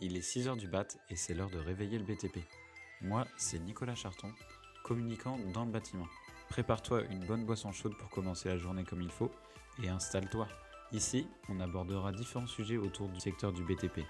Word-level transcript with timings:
Il 0.00 0.16
est 0.16 0.20
6h 0.20 0.56
du 0.56 0.68
bat 0.68 0.86
et 1.10 1.16
c'est 1.16 1.34
l'heure 1.34 1.50
de 1.50 1.58
réveiller 1.58 1.98
le 1.98 2.04
BTP. 2.04 2.38
Moi, 3.00 3.26
c'est 3.36 3.58
Nicolas 3.58 3.96
Charton, 3.96 4.32
communicant 4.84 5.38
dans 5.52 5.64
le 5.64 5.72
bâtiment. 5.72 6.06
Prépare-toi 6.48 7.02
une 7.10 7.26
bonne 7.26 7.44
boisson 7.44 7.72
chaude 7.72 7.96
pour 7.98 8.08
commencer 8.08 8.48
la 8.48 8.58
journée 8.58 8.84
comme 8.84 9.02
il 9.02 9.10
faut 9.10 9.32
et 9.82 9.88
installe-toi. 9.88 10.46
Ici, 10.92 11.26
on 11.48 11.58
abordera 11.58 12.12
différents 12.12 12.46
sujets 12.46 12.76
autour 12.76 13.08
du 13.08 13.18
secteur 13.18 13.52
du 13.52 13.64
BTP. 13.64 14.02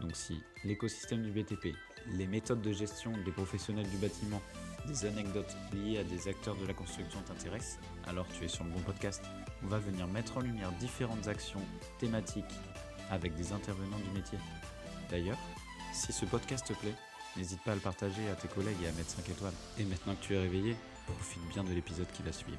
Donc 0.00 0.16
si 0.16 0.42
l'écosystème 0.64 1.22
du 1.22 1.30
BTP, 1.30 1.76
les 2.14 2.26
méthodes 2.26 2.62
de 2.62 2.72
gestion 2.72 3.12
des 3.24 3.32
professionnels 3.32 3.90
du 3.90 3.98
bâtiment, 3.98 4.40
des 4.86 5.04
anecdotes 5.04 5.54
liées 5.74 5.98
à 5.98 6.04
des 6.04 6.28
acteurs 6.28 6.56
de 6.56 6.66
la 6.66 6.72
construction 6.72 7.20
t'intéressent, 7.22 7.78
alors 8.06 8.26
tu 8.28 8.44
es 8.44 8.48
sur 8.48 8.64
le 8.64 8.70
bon 8.70 8.80
podcast. 8.80 9.22
On 9.62 9.66
va 9.66 9.78
venir 9.80 10.06
mettre 10.06 10.38
en 10.38 10.40
lumière 10.40 10.72
différentes 10.72 11.28
actions 11.28 11.62
thématiques 11.98 12.44
avec 13.10 13.34
des 13.34 13.52
intervenants 13.52 13.98
du 13.98 14.10
métier. 14.10 14.38
D'ailleurs, 15.10 15.38
si 15.92 16.12
ce 16.12 16.24
podcast 16.24 16.66
te 16.66 16.72
plaît, 16.72 16.94
n'hésite 17.36 17.60
pas 17.62 17.72
à 17.72 17.74
le 17.74 17.80
partager 17.80 18.28
à 18.30 18.34
tes 18.34 18.48
collègues 18.48 18.82
et 18.82 18.88
à 18.88 18.92
mettre 18.92 19.10
5 19.10 19.28
étoiles. 19.28 19.52
Et 19.78 19.84
maintenant 19.84 20.14
que 20.14 20.24
tu 20.24 20.34
es 20.34 20.38
réveillé, 20.38 20.76
profite 21.06 21.42
bien 21.52 21.64
de 21.64 21.72
l'épisode 21.72 22.10
qui 22.12 22.22
va 22.22 22.32
suivre. 22.32 22.58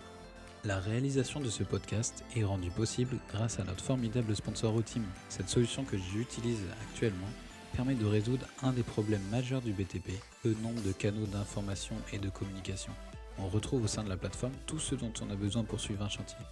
La 0.63 0.79
réalisation 0.79 1.39
de 1.39 1.49
ce 1.49 1.63
podcast 1.63 2.23
est 2.35 2.43
rendue 2.43 2.71
possible 2.71 3.17
grâce 3.29 3.59
à 3.59 3.63
notre 3.63 3.83
formidable 3.83 4.35
sponsor 4.35 4.75
Otim. 4.75 5.03
Cette 5.29 5.49
solution 5.49 5.83
que 5.83 5.97
j'utilise 5.97 6.61
actuellement 6.81 7.29
permet 7.73 7.95
de 7.95 8.05
résoudre 8.05 8.47
un 8.63 8.73
des 8.73 8.83
problèmes 8.83 9.21
majeurs 9.29 9.61
du 9.61 9.71
BTP, 9.71 10.09
le 10.43 10.55
nombre 10.55 10.81
de 10.81 10.91
canaux 10.91 11.27
d'information 11.27 11.95
et 12.11 12.17
de 12.17 12.29
communication. 12.29 12.91
On 13.37 13.47
retrouve 13.47 13.83
au 13.83 13.87
sein 13.87 14.03
de 14.03 14.09
la 14.09 14.17
plateforme 14.17 14.53
tout 14.65 14.79
ce 14.79 14.95
dont 14.95 15.13
on 15.21 15.29
a 15.29 15.35
besoin 15.35 15.63
pour 15.63 15.79
suivre 15.79 16.03
un 16.03 16.09
chantier. 16.09 16.43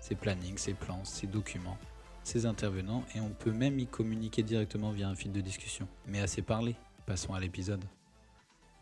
Ses 0.00 0.14
plannings, 0.14 0.58
ses 0.58 0.74
plans, 0.74 1.02
ses 1.04 1.26
documents, 1.26 1.78
ses 2.24 2.46
intervenants 2.46 3.04
et 3.14 3.20
on 3.20 3.30
peut 3.30 3.52
même 3.52 3.78
y 3.78 3.86
communiquer 3.86 4.42
directement 4.42 4.90
via 4.90 5.08
un 5.08 5.14
fil 5.14 5.32
de 5.32 5.40
discussion. 5.40 5.86
Mais 6.06 6.20
assez 6.20 6.42
parlé, 6.42 6.74
passons 7.06 7.34
à 7.34 7.40
l'épisode. 7.40 7.84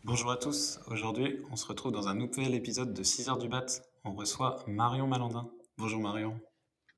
Bonjour 0.05 0.31
à 0.33 0.37
tous, 0.37 0.81
aujourd'hui 0.89 1.41
on 1.51 1.57
se 1.57 1.67
retrouve 1.67 1.93
dans 1.93 2.09
un 2.09 2.15
nouvel 2.15 2.55
épisode 2.55 2.93
de 2.93 3.03
6 3.03 3.29
heures 3.29 3.39
du 3.39 3.49
bat. 3.49 3.67
On 4.05 4.15
reçoit 4.15 4.65
Marion 4.67 5.07
Malandin. 5.07 5.51
Bonjour 5.77 6.01
Marion. 6.01 6.41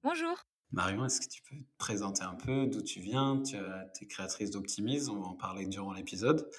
Bonjour. 0.02 0.36
Marion, 0.72 1.04
est-ce 1.04 1.20
que 1.20 1.28
tu 1.28 1.42
peux 1.42 1.56
te 1.56 1.76
présenter 1.78 2.22
un 2.22 2.34
peu 2.34 2.66
d'où 2.66 2.82
tu 2.82 3.00
viens? 3.00 3.40
Tu 3.42 3.56
es 3.56 4.06
créatrice 4.06 4.50
d'Optimise, 4.50 5.08
on 5.08 5.20
va 5.20 5.26
en 5.26 5.34
parler 5.34 5.66
durant 5.66 5.92
l'épisode. 5.92 6.50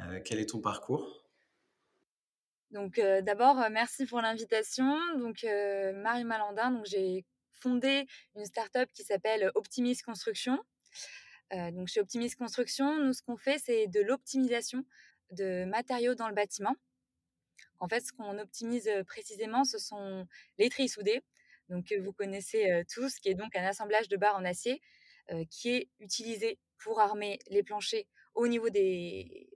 Euh, 0.00 0.20
quel 0.24 0.38
est 0.38 0.50
ton 0.50 0.60
parcours? 0.60 1.24
Donc 2.70 2.98
euh, 2.98 3.22
d'abord, 3.22 3.58
euh, 3.58 3.68
merci 3.70 4.04
pour 4.04 4.20
l'invitation. 4.20 4.98
Donc 5.18 5.46
Marie 5.94 6.24
Malandin, 6.24 6.72
donc 6.72 6.84
j'ai 6.86 7.24
fondé 7.60 8.06
une 8.36 8.44
start-up 8.44 8.88
qui 8.92 9.02
s'appelle 9.04 9.50
Optimise 9.54 10.02
Construction. 10.02 10.58
Euh, 11.52 11.70
donc 11.70 11.88
chez 11.88 12.00
Optimise 12.00 12.34
Construction, 12.34 12.98
nous 12.98 13.12
ce 13.12 13.22
qu'on 13.22 13.36
fait, 13.36 13.58
c'est 13.58 13.86
de 13.86 14.00
l'optimisation 14.00 14.84
de 15.30 15.64
matériaux 15.64 16.14
dans 16.14 16.28
le 16.28 16.34
bâtiment. 16.34 16.74
En 17.80 17.88
fait, 17.88 18.00
ce 18.00 18.12
qu'on 18.12 18.38
optimise 18.38 18.88
euh, 18.88 19.04
précisément, 19.04 19.64
ce 19.64 19.78
sont 19.78 20.26
les 20.58 20.68
trilles 20.70 20.88
soudées, 20.88 21.22
donc 21.68 21.86
que 21.86 22.00
vous 22.00 22.12
connaissez 22.12 22.70
euh, 22.70 22.82
tous, 22.92 23.18
qui 23.20 23.28
est 23.28 23.34
donc 23.34 23.54
un 23.56 23.64
assemblage 23.64 24.08
de 24.08 24.16
barres 24.16 24.36
en 24.36 24.44
acier 24.44 24.80
qui 25.48 25.70
est 25.70 25.88
utilisé 26.00 26.58
pour 26.76 27.00
armer 27.00 27.38
les 27.48 27.62
planchers 27.62 28.04
au 28.34 28.46
niveau 28.46 28.68
des 28.68 29.48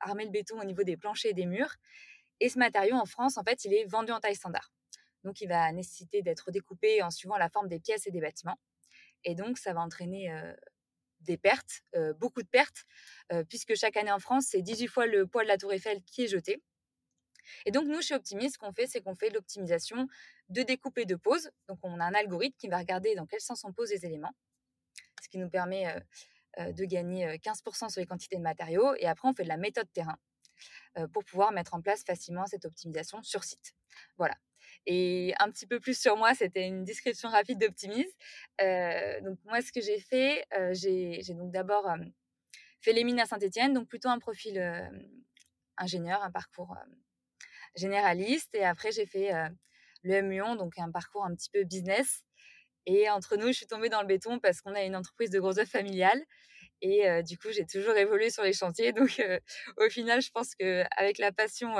armer 0.00 0.24
le 0.24 0.32
béton 0.32 0.60
au 0.60 0.64
niveau 0.64 0.82
des 0.82 0.96
planchers 0.96 1.30
et 1.30 1.34
des 1.34 1.46
murs. 1.46 1.76
Et 2.40 2.48
ce 2.48 2.58
matériau 2.58 2.96
en 2.96 3.06
France, 3.06 3.38
en 3.38 3.44
fait, 3.44 3.64
il 3.64 3.72
est 3.72 3.84
vendu 3.84 4.10
en 4.10 4.18
taille 4.18 4.34
standard. 4.34 4.72
Donc, 5.24 5.40
il 5.40 5.48
va 5.48 5.70
nécessiter 5.72 6.22
d'être 6.22 6.50
découpé 6.50 7.02
en 7.02 7.10
suivant 7.10 7.36
la 7.36 7.48
forme 7.48 7.68
des 7.68 7.80
pièces 7.80 8.06
et 8.06 8.10
des 8.10 8.20
bâtiments. 8.20 8.58
Et 9.24 9.34
donc, 9.34 9.58
ça 9.58 9.72
va 9.72 9.80
entraîner 9.80 10.32
des 11.20 11.36
pertes, 11.36 11.82
beaucoup 12.16 12.42
de 12.42 12.48
pertes, 12.48 12.84
puisque 13.48 13.74
chaque 13.76 13.96
année 13.96 14.10
en 14.10 14.18
France, 14.18 14.46
c'est 14.48 14.62
18 14.62 14.88
fois 14.88 15.06
le 15.06 15.26
poids 15.26 15.44
de 15.44 15.48
la 15.48 15.58
Tour 15.58 15.72
Eiffel 15.72 16.02
qui 16.02 16.24
est 16.24 16.28
jeté. 16.28 16.62
Et 17.66 17.70
donc, 17.70 17.86
nous, 17.86 18.02
chez 18.02 18.14
Optimis, 18.14 18.50
ce 18.50 18.58
qu'on 18.58 18.72
fait, 18.72 18.86
c'est 18.86 19.00
qu'on 19.00 19.14
fait 19.14 19.30
l'optimisation 19.30 20.06
de 20.48 20.62
découpe 20.62 20.98
et 20.98 21.06
de 21.06 21.16
pose. 21.16 21.50
Donc, 21.68 21.78
on 21.82 22.00
a 22.00 22.04
un 22.04 22.14
algorithme 22.14 22.56
qui 22.56 22.68
va 22.68 22.78
regarder 22.78 23.14
dans 23.14 23.26
quel 23.26 23.40
sens 23.40 23.64
on 23.64 23.72
pose 23.72 23.90
les 23.90 24.04
éléments, 24.06 24.34
ce 25.22 25.28
qui 25.28 25.38
nous 25.38 25.50
permet 25.50 25.86
de 26.58 26.84
gagner 26.84 27.38
15% 27.38 27.90
sur 27.90 28.00
les 28.00 28.06
quantités 28.06 28.36
de 28.36 28.42
matériaux. 28.42 28.94
Et 28.96 29.06
après, 29.06 29.28
on 29.28 29.34
fait 29.34 29.44
de 29.44 29.48
la 29.48 29.56
méthode 29.56 29.90
terrain 29.92 30.18
pour 31.12 31.24
pouvoir 31.24 31.50
mettre 31.52 31.74
en 31.74 31.80
place 31.80 32.04
facilement 32.04 32.46
cette 32.46 32.64
optimisation 32.64 33.22
sur 33.22 33.42
site. 33.42 33.74
Voilà. 34.18 34.36
Et 34.86 35.34
un 35.38 35.50
petit 35.50 35.66
peu 35.66 35.80
plus 35.80 35.98
sur 35.98 36.16
moi, 36.16 36.34
c'était 36.34 36.66
une 36.66 36.84
description 36.84 37.28
rapide 37.28 37.58
d'Optimise. 37.58 38.12
Euh, 38.60 39.20
donc 39.20 39.38
moi, 39.44 39.60
ce 39.60 39.72
que 39.72 39.80
j'ai 39.80 40.00
fait, 40.00 40.44
euh, 40.56 40.72
j'ai 40.74 41.22
donc 41.34 41.52
d'abord 41.52 41.88
fait 42.80 42.92
les 42.92 43.04
mines 43.04 43.20
à 43.20 43.26
Saint-Etienne, 43.26 43.74
donc 43.74 43.88
plutôt 43.88 44.08
un 44.08 44.18
profil 44.18 44.60
ingénieur, 45.76 46.22
un 46.22 46.30
parcours 46.30 46.76
généraliste. 47.76 48.54
Et 48.54 48.64
après, 48.64 48.92
j'ai 48.92 49.06
fait 49.06 49.30
le 50.02 50.14
M 50.14 50.56
donc 50.56 50.78
un 50.78 50.90
parcours 50.90 51.24
un 51.24 51.34
petit 51.34 51.50
peu 51.50 51.64
business. 51.64 52.24
Et 52.86 53.08
entre 53.08 53.36
nous, 53.36 53.48
je 53.48 53.52
suis 53.52 53.66
tombée 53.66 53.88
dans 53.88 54.00
le 54.00 54.08
béton 54.08 54.38
parce 54.40 54.60
qu'on 54.60 54.74
a 54.74 54.82
une 54.82 54.96
entreprise 54.96 55.30
de 55.30 55.38
gros 55.38 55.58
œuvres 55.58 55.70
familiale. 55.70 56.20
Et 56.82 57.22
du 57.22 57.38
coup, 57.38 57.48
j'ai 57.52 57.64
toujours 57.64 57.94
évolué 57.94 58.28
sur 58.30 58.42
les 58.42 58.52
chantiers. 58.52 58.92
Donc, 58.92 59.22
au 59.76 59.88
final, 59.88 60.20
je 60.20 60.30
pense 60.30 60.54
qu'avec 60.54 61.18
la 61.18 61.32
passion 61.32 61.74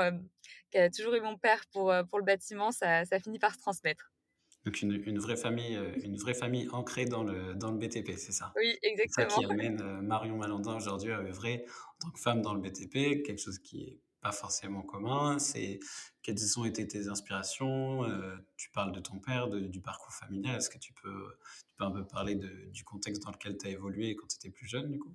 qu'a 0.71 0.89
toujours 0.89 1.13
eu 1.13 1.21
mon 1.21 1.37
père 1.37 1.63
pour, 1.71 1.93
pour 2.09 2.19
le 2.19 2.25
bâtiment, 2.25 2.71
ça, 2.71 3.05
ça 3.05 3.19
finit 3.19 3.39
par 3.39 3.53
se 3.53 3.59
transmettre. 3.59 4.11
Donc, 4.65 4.81
une, 4.81 5.03
une, 5.05 5.19
vraie 5.19 5.35
famille, 5.35 5.77
une 6.01 6.15
vraie 6.15 6.33
famille 6.33 6.69
ancrée 6.71 7.03
dans 7.03 7.23
le, 7.23 7.53
dans 7.53 7.69
le 7.69 7.77
BTP, 7.77 8.17
c'est 8.17 8.31
ça? 8.31 8.53
Oui, 8.55 8.77
exactement. 8.81 9.29
C'est 9.29 9.35
ça 9.35 9.41
qui 9.41 9.51
amène 9.51 10.01
Marion 10.01 10.37
Malandin 10.37 10.77
aujourd'hui 10.77 11.11
à 11.11 11.19
œuvrer 11.19 11.65
en 11.67 12.05
tant 12.05 12.11
que 12.11 12.19
femme 12.19 12.41
dans 12.41 12.53
le 12.53 12.61
BTP, 12.61 13.23
quelque 13.23 13.41
chose 13.41 13.59
qui 13.59 13.83
est 13.83 13.99
pas 14.23 14.31
forcément 14.31 14.81
commun. 14.81 15.37
C'est 15.37 15.79
quelles 16.23 16.57
ont 16.57 16.65
été 16.65 16.87
tes 16.87 17.09
inspirations 17.09 18.05
euh, 18.05 18.35
Tu 18.55 18.71
parles 18.71 18.93
de 18.93 19.01
ton 19.01 19.19
père, 19.19 19.49
du 19.49 19.81
parcours 19.81 20.13
familial. 20.13 20.55
Est-ce 20.55 20.69
que 20.69 20.79
tu 20.79 20.93
peux, 20.93 21.37
un 21.79 21.91
peu 21.91 22.07
parler 22.07 22.35
du 22.35 22.83
contexte 22.85 23.21
dans 23.21 23.31
lequel 23.31 23.57
tu 23.57 23.67
as 23.67 23.69
évolué 23.69 24.15
quand 24.15 24.27
tu 24.27 24.37
étais 24.37 24.49
plus 24.49 24.67
jeune, 24.67 24.89
du 24.89 24.99
coup? 24.99 25.13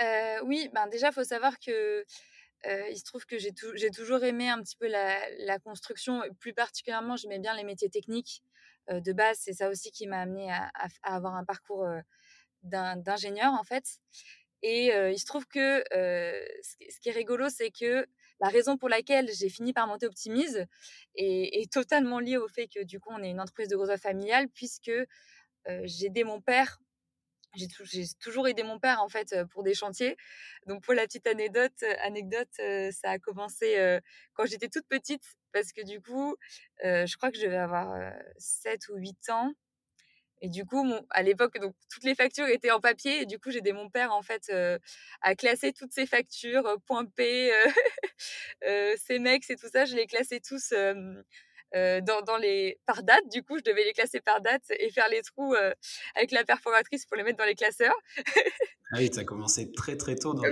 Euh, 0.00 0.40
Oui, 0.44 0.68
ben 0.74 0.88
déjà, 0.88 1.12
faut 1.12 1.24
savoir 1.24 1.58
que 1.60 2.04
euh, 2.66 2.88
il 2.90 2.98
se 2.98 3.04
trouve 3.04 3.24
que 3.24 3.38
j'ai, 3.38 3.52
toujours 3.90 4.24
aimé 4.24 4.48
un 4.48 4.60
petit 4.60 4.76
peu 4.76 4.88
la, 4.88 5.58
construction. 5.60 6.22
Plus 6.40 6.52
particulièrement, 6.52 7.16
j'aimais 7.16 7.38
bien 7.38 7.54
les 7.54 7.64
métiers 7.64 7.88
techniques 7.88 8.42
de 8.90 9.12
base. 9.12 9.38
C'est 9.40 9.52
ça 9.52 9.70
aussi 9.70 9.92
qui 9.92 10.08
m'a 10.08 10.20
amené 10.20 10.50
à, 10.50 10.70
avoir 11.02 11.36
un 11.36 11.44
parcours 11.44 11.86
d'ingénieur, 12.64 13.52
en 13.52 13.62
fait. 13.62 14.00
Et 14.62 14.86
il 14.86 15.18
se 15.18 15.26
trouve 15.26 15.46
que 15.46 15.84
ce 15.92 17.00
qui 17.00 17.08
est 17.08 17.12
rigolo, 17.12 17.48
c'est 17.48 17.70
que 17.70 18.06
la 18.40 18.48
raison 18.48 18.76
pour 18.76 18.88
laquelle 18.88 19.30
j'ai 19.32 19.48
fini 19.48 19.72
par 19.72 19.86
monter 19.86 20.06
Optimise 20.06 20.66
est, 21.14 21.72
totalement 21.72 22.20
liée 22.20 22.36
au 22.36 22.48
fait 22.48 22.68
que 22.68 22.82
du 22.82 23.00
coup, 23.00 23.10
on 23.12 23.22
est 23.22 23.30
une 23.30 23.40
entreprise 23.40 23.68
de 23.68 23.76
gros 23.76 23.90
œuvres 23.90 24.00
familiales, 24.00 24.48
puisque 24.48 24.92
j'ai 25.84 26.06
aidé 26.06 26.24
mon 26.24 26.40
père. 26.40 26.80
J'ai, 27.54 27.68
toujours 28.20 28.48
aidé 28.48 28.62
mon 28.62 28.78
père 28.78 29.02
en 29.02 29.08
fait 29.08 29.34
pour 29.50 29.62
des 29.62 29.74
chantiers. 29.74 30.16
Donc 30.66 30.82
pour 30.82 30.94
la 30.94 31.04
petite 31.04 31.26
anecdote, 31.26 31.82
anecdote 32.00 32.50
ça 32.92 33.10
a 33.10 33.18
commencé 33.18 33.98
quand 34.34 34.46
j'étais 34.46 34.68
toute 34.68 34.86
petite 34.88 35.22
parce 35.52 35.72
que 35.72 35.82
du 35.82 36.00
coup, 36.00 36.36
je 36.82 37.16
crois 37.16 37.30
que 37.30 37.38
je 37.38 37.44
devais 37.44 37.56
avoir 37.56 38.12
7 38.38 38.88
ou 38.88 38.96
8 38.96 39.30
ans 39.30 39.54
et 40.42 40.48
du 40.48 40.64
coup, 40.64 40.84
à 41.10 41.22
l'époque, 41.22 41.58
donc 41.60 41.74
toutes 41.90 42.04
les 42.04 42.14
factures 42.14 42.46
étaient 42.48 42.70
en 42.70 42.80
papier. 42.80 43.22
Et 43.22 43.26
du 43.26 43.38
coup, 43.38 43.50
j'ai 43.50 43.58
aidé 43.58 43.72
mon 43.72 43.88
père 43.88 44.12
en 44.12 44.22
fait 44.22 44.44
euh, 44.50 44.78
à 45.22 45.34
classer 45.34 45.72
toutes 45.72 45.92
ces 45.92 46.06
factures, 46.06 46.66
euh, 46.66 46.76
point 46.86 47.06
P, 47.06 47.52
euh, 47.52 47.54
euh, 48.66 48.94
ces 48.98 49.18
mecs 49.18 49.48
et 49.50 49.56
tout 49.56 49.68
ça. 49.68 49.86
Je 49.86 49.96
les 49.96 50.06
classais 50.06 50.40
tous 50.40 50.72
euh, 50.72 52.00
dans, 52.02 52.22
dans, 52.22 52.36
les 52.36 52.78
par 52.86 53.02
date. 53.02 53.26
Du 53.30 53.42
coup, 53.42 53.58
je 53.58 53.62
devais 53.62 53.84
les 53.84 53.92
classer 53.92 54.20
par 54.20 54.40
date 54.40 54.62
et 54.78 54.90
faire 54.90 55.08
les 55.08 55.22
trous 55.22 55.54
avec 56.14 56.30
la 56.30 56.44
perforatrice 56.44 57.06
pour 57.06 57.16
les 57.16 57.22
mettre 57.22 57.38
dans 57.38 57.44
les 57.44 57.54
classeurs. 57.54 57.96
ah 58.92 58.98
oui, 58.98 59.10
tu 59.10 59.18
as 59.18 59.24
commencé 59.24 59.72
très 59.72 59.96
très 59.96 60.14
tôt 60.14 60.32
dans 60.32 60.44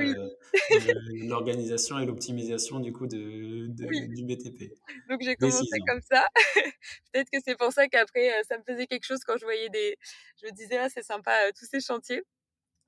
l'organisation 1.29 1.99
et 2.01 2.07
l'optimisation 2.07 2.81
du 2.81 2.93
coup 2.93 3.07
de, 3.07 3.67
du 3.69 4.25
BTP. 4.25 4.75
Donc 5.09 5.21
j'ai 5.23 5.37
commencé 5.37 5.79
comme 5.87 6.01
ça. 6.01 6.27
Peut-être 7.13 7.31
que 7.31 7.39
c'est 7.45 7.57
pour 7.57 7.73
ça 7.73 7.87
qu'après 7.87 8.43
ça 8.49 8.59
me 8.59 8.65
faisait 8.65 8.87
quelque 8.87 9.05
chose 9.05 9.21
quand 9.25 9.37
je 9.39 9.45
voyais 9.45 9.69
des. 9.69 9.97
Je 10.41 10.47
me 10.47 10.53
disais 10.53 10.79
ah 10.79 10.89
c'est 10.89 11.05
sympa 11.05 11.53
tous 11.53 11.67
ces 11.67 11.81
chantiers. 11.81 12.25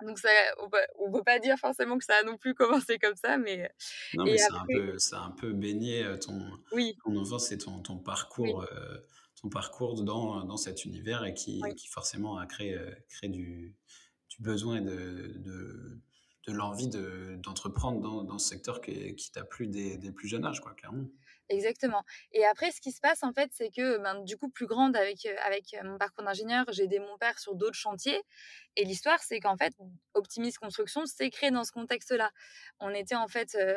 Donc 0.02 0.18
ça, 0.18 0.28
on 0.58 0.66
ne 1.06 1.12
peut 1.12 1.24
pas 1.24 1.38
dire 1.38 1.56
forcément 1.58 1.96
que 1.96 2.04
ça 2.04 2.16
a 2.20 2.22
non 2.22 2.36
plus 2.36 2.54
commencé 2.88 2.98
comme 2.98 3.16
ça, 3.16 3.38
mais. 3.38 3.70
Non, 4.14 4.24
mais 4.24 4.36
c'est 4.36 4.52
un 4.52 4.66
peu, 4.68 4.98
ça 4.98 5.20
a 5.20 5.24
un 5.26 5.30
peu 5.30 5.52
baigné 5.52 6.04
ton, 6.20 6.38
oui. 6.72 6.96
ton 7.04 7.16
enfance 7.16 7.52
et 7.52 7.58
ton, 7.58 7.80
ton 7.80 7.96
parcours, 7.96 8.64
euh, 8.64 8.98
ton 9.40 9.48
parcours 9.48 10.02
dans, 10.02 10.44
dans 10.44 10.56
cet 10.56 10.84
univers 10.84 11.24
et 11.24 11.34
qui, 11.34 11.62
qui 11.76 11.88
forcément 11.88 12.36
a 12.36 12.46
créé, 12.46 12.74
euh, 12.74 12.90
créé 13.08 13.30
du, 13.30 13.74
du 14.36 14.42
besoin 14.42 14.76
et 14.76 14.80
de, 14.82 15.32
de, 15.36 16.00
de 16.46 16.52
l'envie 16.52 16.88
d'entreprendre 16.88 18.00
dans, 18.00 18.22
dans 18.22 18.38
ce 18.38 18.48
secteur 18.48 18.80
qui, 18.80 19.14
qui 19.16 19.32
t'a 19.32 19.44
plu 19.44 19.66
dès, 19.66 19.96
dès, 19.96 20.12
plus 20.12 20.28
jeune 20.28 20.44
âge, 20.44 20.60
quoi, 20.60 20.74
clairement. 20.74 21.06
Exactement 21.48 22.02
et 22.32 22.44
après 22.44 22.72
ce 22.72 22.80
qui 22.80 22.90
se 22.90 23.00
passe 23.00 23.22
en 23.22 23.32
fait, 23.32 23.50
c'est 23.52 23.70
que, 23.70 23.98
ben, 23.98 24.24
du 24.24 24.36
coup 24.36 24.48
plus 24.48 24.66
grande 24.66 24.96
avec, 24.96 25.24
heu, 25.26 25.36
avec, 25.44 25.76
mon 25.84 25.96
parcours 25.96 26.24
d'ingénieur, 26.24 26.64
j'ai 26.72 26.84
aidé 26.84 26.98
mon 26.98 27.16
père 27.18 27.38
sur 27.38 27.54
d'autres 27.54 27.76
chantiers 27.78 28.20
et 28.74 28.84
l'histoire 28.84 29.20
c'est 29.20 29.38
qu'en 29.38 29.56
fait, 29.56 29.72
Optimis 30.14 30.52
Construction 30.54 31.06
s'est 31.06 31.30
créé 31.30 31.52
dans 31.52 31.62
ce 31.62 31.70
contexte-là. 31.70 32.32
On 32.80 32.92
était 32.92 33.14
en 33.14 33.28
fait, 33.28 33.54
heu, 33.54 33.76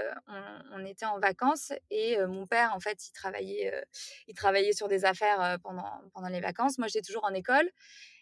on 0.72 0.84
était 0.84 1.06
en 1.06 1.20
vacances 1.20 1.72
et 1.92 2.18
mon 2.26 2.48
père 2.48 2.74
en 2.74 2.80
fait, 2.80 3.08
il 3.08 3.12
travaillait, 3.14 3.84
il 4.28 4.34
travaillait 4.34 4.74
sur 4.74 4.88
des 4.88 5.06
affaires, 5.06 5.58
pendant 5.62 6.02
pendant 6.14 6.30
les 6.30 6.42
vacances. 6.42 6.80
Moi, 6.80 6.88
j'étais 6.88 7.06
toujours 7.06 7.26
en 7.26 7.34
école 7.36 7.70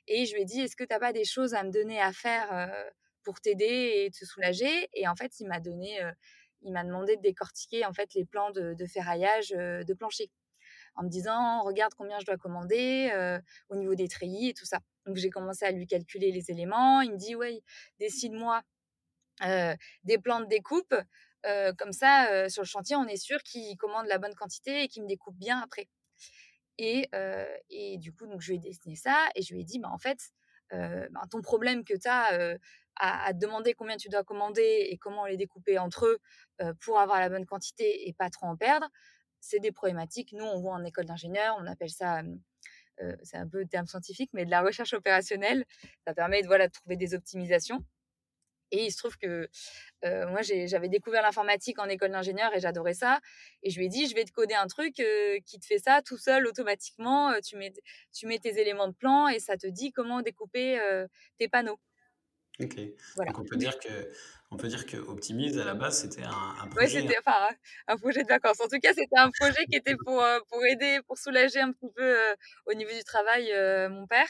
et 0.08 0.26
je 0.26 0.34
lui 0.34 0.42
ai 0.44 0.46
dit: 0.46 0.62
«Est-ce 0.62 0.76
que 0.76 0.84
tu 0.84 0.94
as 0.94 1.00
pas 1.00 1.14
des 1.14 1.26
choses 1.26 1.54
à 1.54 1.64
me 1.64 1.72
donner 1.72 2.02
à 2.02 2.12
faire, 2.14 2.72
pour 3.24 3.40
t'aider 3.42 4.06
et 4.06 4.12
te 4.12 4.26
soulager?» 4.26 4.90
et 4.94 5.08
en 5.08 5.16
fait, 5.16 5.40
il 5.40 5.48
m'a 5.48 5.60
donné, 5.60 6.00
il 6.62 6.72
m'a 6.74 6.84
demandé 6.84 7.16
de 7.18 7.22
décortiquer 7.22 7.86
en 7.86 7.94
fait 7.94 8.14
les 8.14 8.26
plans 8.26 8.52
de, 8.52 8.74
de 8.74 8.86
ferraillage 8.86 9.50
de 9.50 9.94
plancher 9.94 10.30
en 10.96 11.04
me 11.04 11.10
disant 11.10 11.62
regarde 11.62 11.94
combien 11.96 12.20
je 12.20 12.26
dois 12.26 12.38
commander 12.38 13.12
au 13.70 13.76
niveau 13.76 13.96
des 13.96 14.08
treillis 14.08 14.50
et 14.50 14.54
tout 14.54 14.66
ça. 14.66 14.80
Donc 15.06 15.16
j'ai 15.18 15.30
commencé 15.30 15.66
à 15.66 15.72
lui 15.72 15.88
calculer 15.88 16.32
les 16.32 16.52
éléments. 16.52 17.02
Il 17.02 17.12
me 17.12 17.18
dit 17.18 17.36
ouais 17.36 17.62
décide-moi 18.00 18.62
des 20.04 20.18
plans 20.18 20.40
de 20.42 20.48
découpe. 20.48 20.96
comme 21.78 21.92
ça, 21.94 22.50
sur 22.50 22.64
le 22.64 22.68
chantier, 22.68 22.96
on 22.96 23.08
est 23.08 23.18
sûr 23.18 23.42
qu'il 23.44 23.78
commande 23.78 24.08
la 24.08 24.18
bonne 24.18 24.36
quantité 24.36 24.84
et 24.84 24.88
qu'il 24.88 25.04
me 25.04 25.08
découpe 25.08 25.38
bien 25.38 25.60
après. 25.62 25.88
Et, 26.78 27.10
et, 27.70 27.98
du 27.98 28.14
coup, 28.14 28.28
donc, 28.28 28.42
je 28.42 28.50
lui 28.50 28.58
ai 28.58 28.60
dessiné 28.60 28.96
ça 28.96 29.30
et 29.36 29.42
je 29.42 29.54
lui 29.54 29.62
ai 29.62 29.64
dit, 29.64 29.80
bah, 29.80 29.90
en 29.92 29.98
fait, 29.98 30.20
ben, 30.72 31.10
ton 31.32 31.42
problème 31.42 31.84
que 31.84 31.94
tu 31.94 32.08
as 32.08 32.58
à, 32.98 33.34
demander 33.34 33.74
combien 33.74 33.98
tu 33.98 34.10
dois 34.10 34.24
commander 34.24 34.88
et 34.90 34.98
comment 34.98 35.26
les 35.26 35.38
découper 35.38 35.80
entre 35.80 36.06
eux 36.06 36.20
pour 36.82 37.00
avoir 37.00 37.20
la 37.20 37.30
bonne 37.30 37.46
quantité 37.46 38.08
et 38.08 38.14
pas 38.14 38.30
trop 38.30 38.48
en 38.48 38.58
perdre, 38.58 38.90
c'est 39.40 39.60
des 39.60 39.72
problématiques. 39.72 40.34
Nous, 40.34 40.46
on 40.46 40.60
voit 40.60 40.74
en 40.74 40.84
école 40.84 41.06
d'ingénieur, 41.06 41.58
on 41.60 41.66
appelle 41.68 41.90
ça, 41.90 42.22
c'est 43.24 43.38
un 43.38 43.48
peu 43.48 43.60
le 43.60 43.68
terme 43.68 43.88
scientifique, 43.88 44.30
mais 44.34 44.46
de 44.46 44.52
la 44.52 44.62
recherche 44.62 44.94
opérationnelle. 44.94 45.66
Ça 46.06 46.14
permet 46.14 46.42
voilà, 46.44 46.68
de 46.68 46.74
trouver 46.74 46.98
des 46.98 47.14
optimisations. 47.14 47.84
Et 48.72 48.86
il 48.86 48.92
se 48.92 48.98
trouve 48.98 49.18
que 49.18 49.50
moi, 50.04 50.42
j'avais 50.42 50.90
découvert 50.90 51.22
l'informatique 51.22 51.80
en 51.80 51.86
école 51.86 52.12
d'ingénieur 52.12 52.54
et 52.56 52.60
j'adorais 52.60 52.94
ça. 52.94 53.20
Et 53.64 53.70
je 53.70 53.80
lui 53.80 53.86
ai 53.86 53.90
dit, 53.90 54.08
je 54.08 54.16
vais 54.16 54.26
te 54.26 54.32
coder 54.32 54.54
un 54.54 54.68
truc 54.68 54.94
qui 54.94 55.60
te 55.60 55.66
fait 55.66 55.80
ça 55.80 56.02
tout 56.02 56.18
seul, 56.18 56.48
automatiquement. 56.48 57.34
tu, 57.42 57.58
mets, 57.58 57.74
tu 58.14 58.28
mets 58.28 58.40
tes 58.40 58.60
éléments 58.60 58.88
de 58.88 58.94
plan 58.94 59.28
et 59.28 59.40
ça 59.40 59.58
te 59.58 59.68
dit 59.68 59.92
comment 59.92 60.22
découper 60.22 60.80
tes 61.38 61.48
panneaux. 61.48 61.80
Ok. 62.60 62.76
Donc 63.18 63.40
on 63.40 63.44
peut 63.44 63.56
dire 63.56 63.78
que 63.78 64.12
on 64.50 64.58
peut 64.58 64.68
dire 64.68 64.86
que 64.86 64.98
Optimise 64.98 65.60
à 65.60 65.66
la 65.66 65.76
base 65.76 66.02
c'était 66.02 66.24
un, 66.24 66.68
projet. 66.70 66.86
Oui, 66.86 66.90
c'était 66.90 67.18
enfin 67.20 67.50
un 67.88 67.98
projet 67.98 68.24
de 68.24 68.28
vacances. 68.28 68.60
En 68.62 68.68
tout 68.68 68.80
cas, 68.80 68.94
c'était 68.94 69.18
un 69.18 69.30
projet 69.30 69.66
qui 69.66 69.76
était 69.76 69.96
pour 69.96 70.24
pour 70.50 70.66
aider, 70.66 71.00
pour 71.06 71.18
soulager 71.18 71.60
un 71.60 71.72
petit 71.72 71.92
peu 71.96 72.04
euh, 72.04 72.36
au 72.66 72.74
niveau 72.74 72.92
du 72.92 73.04
travail 73.04 73.52
euh, 73.52 73.90
mon 73.90 74.08
père. 74.08 74.30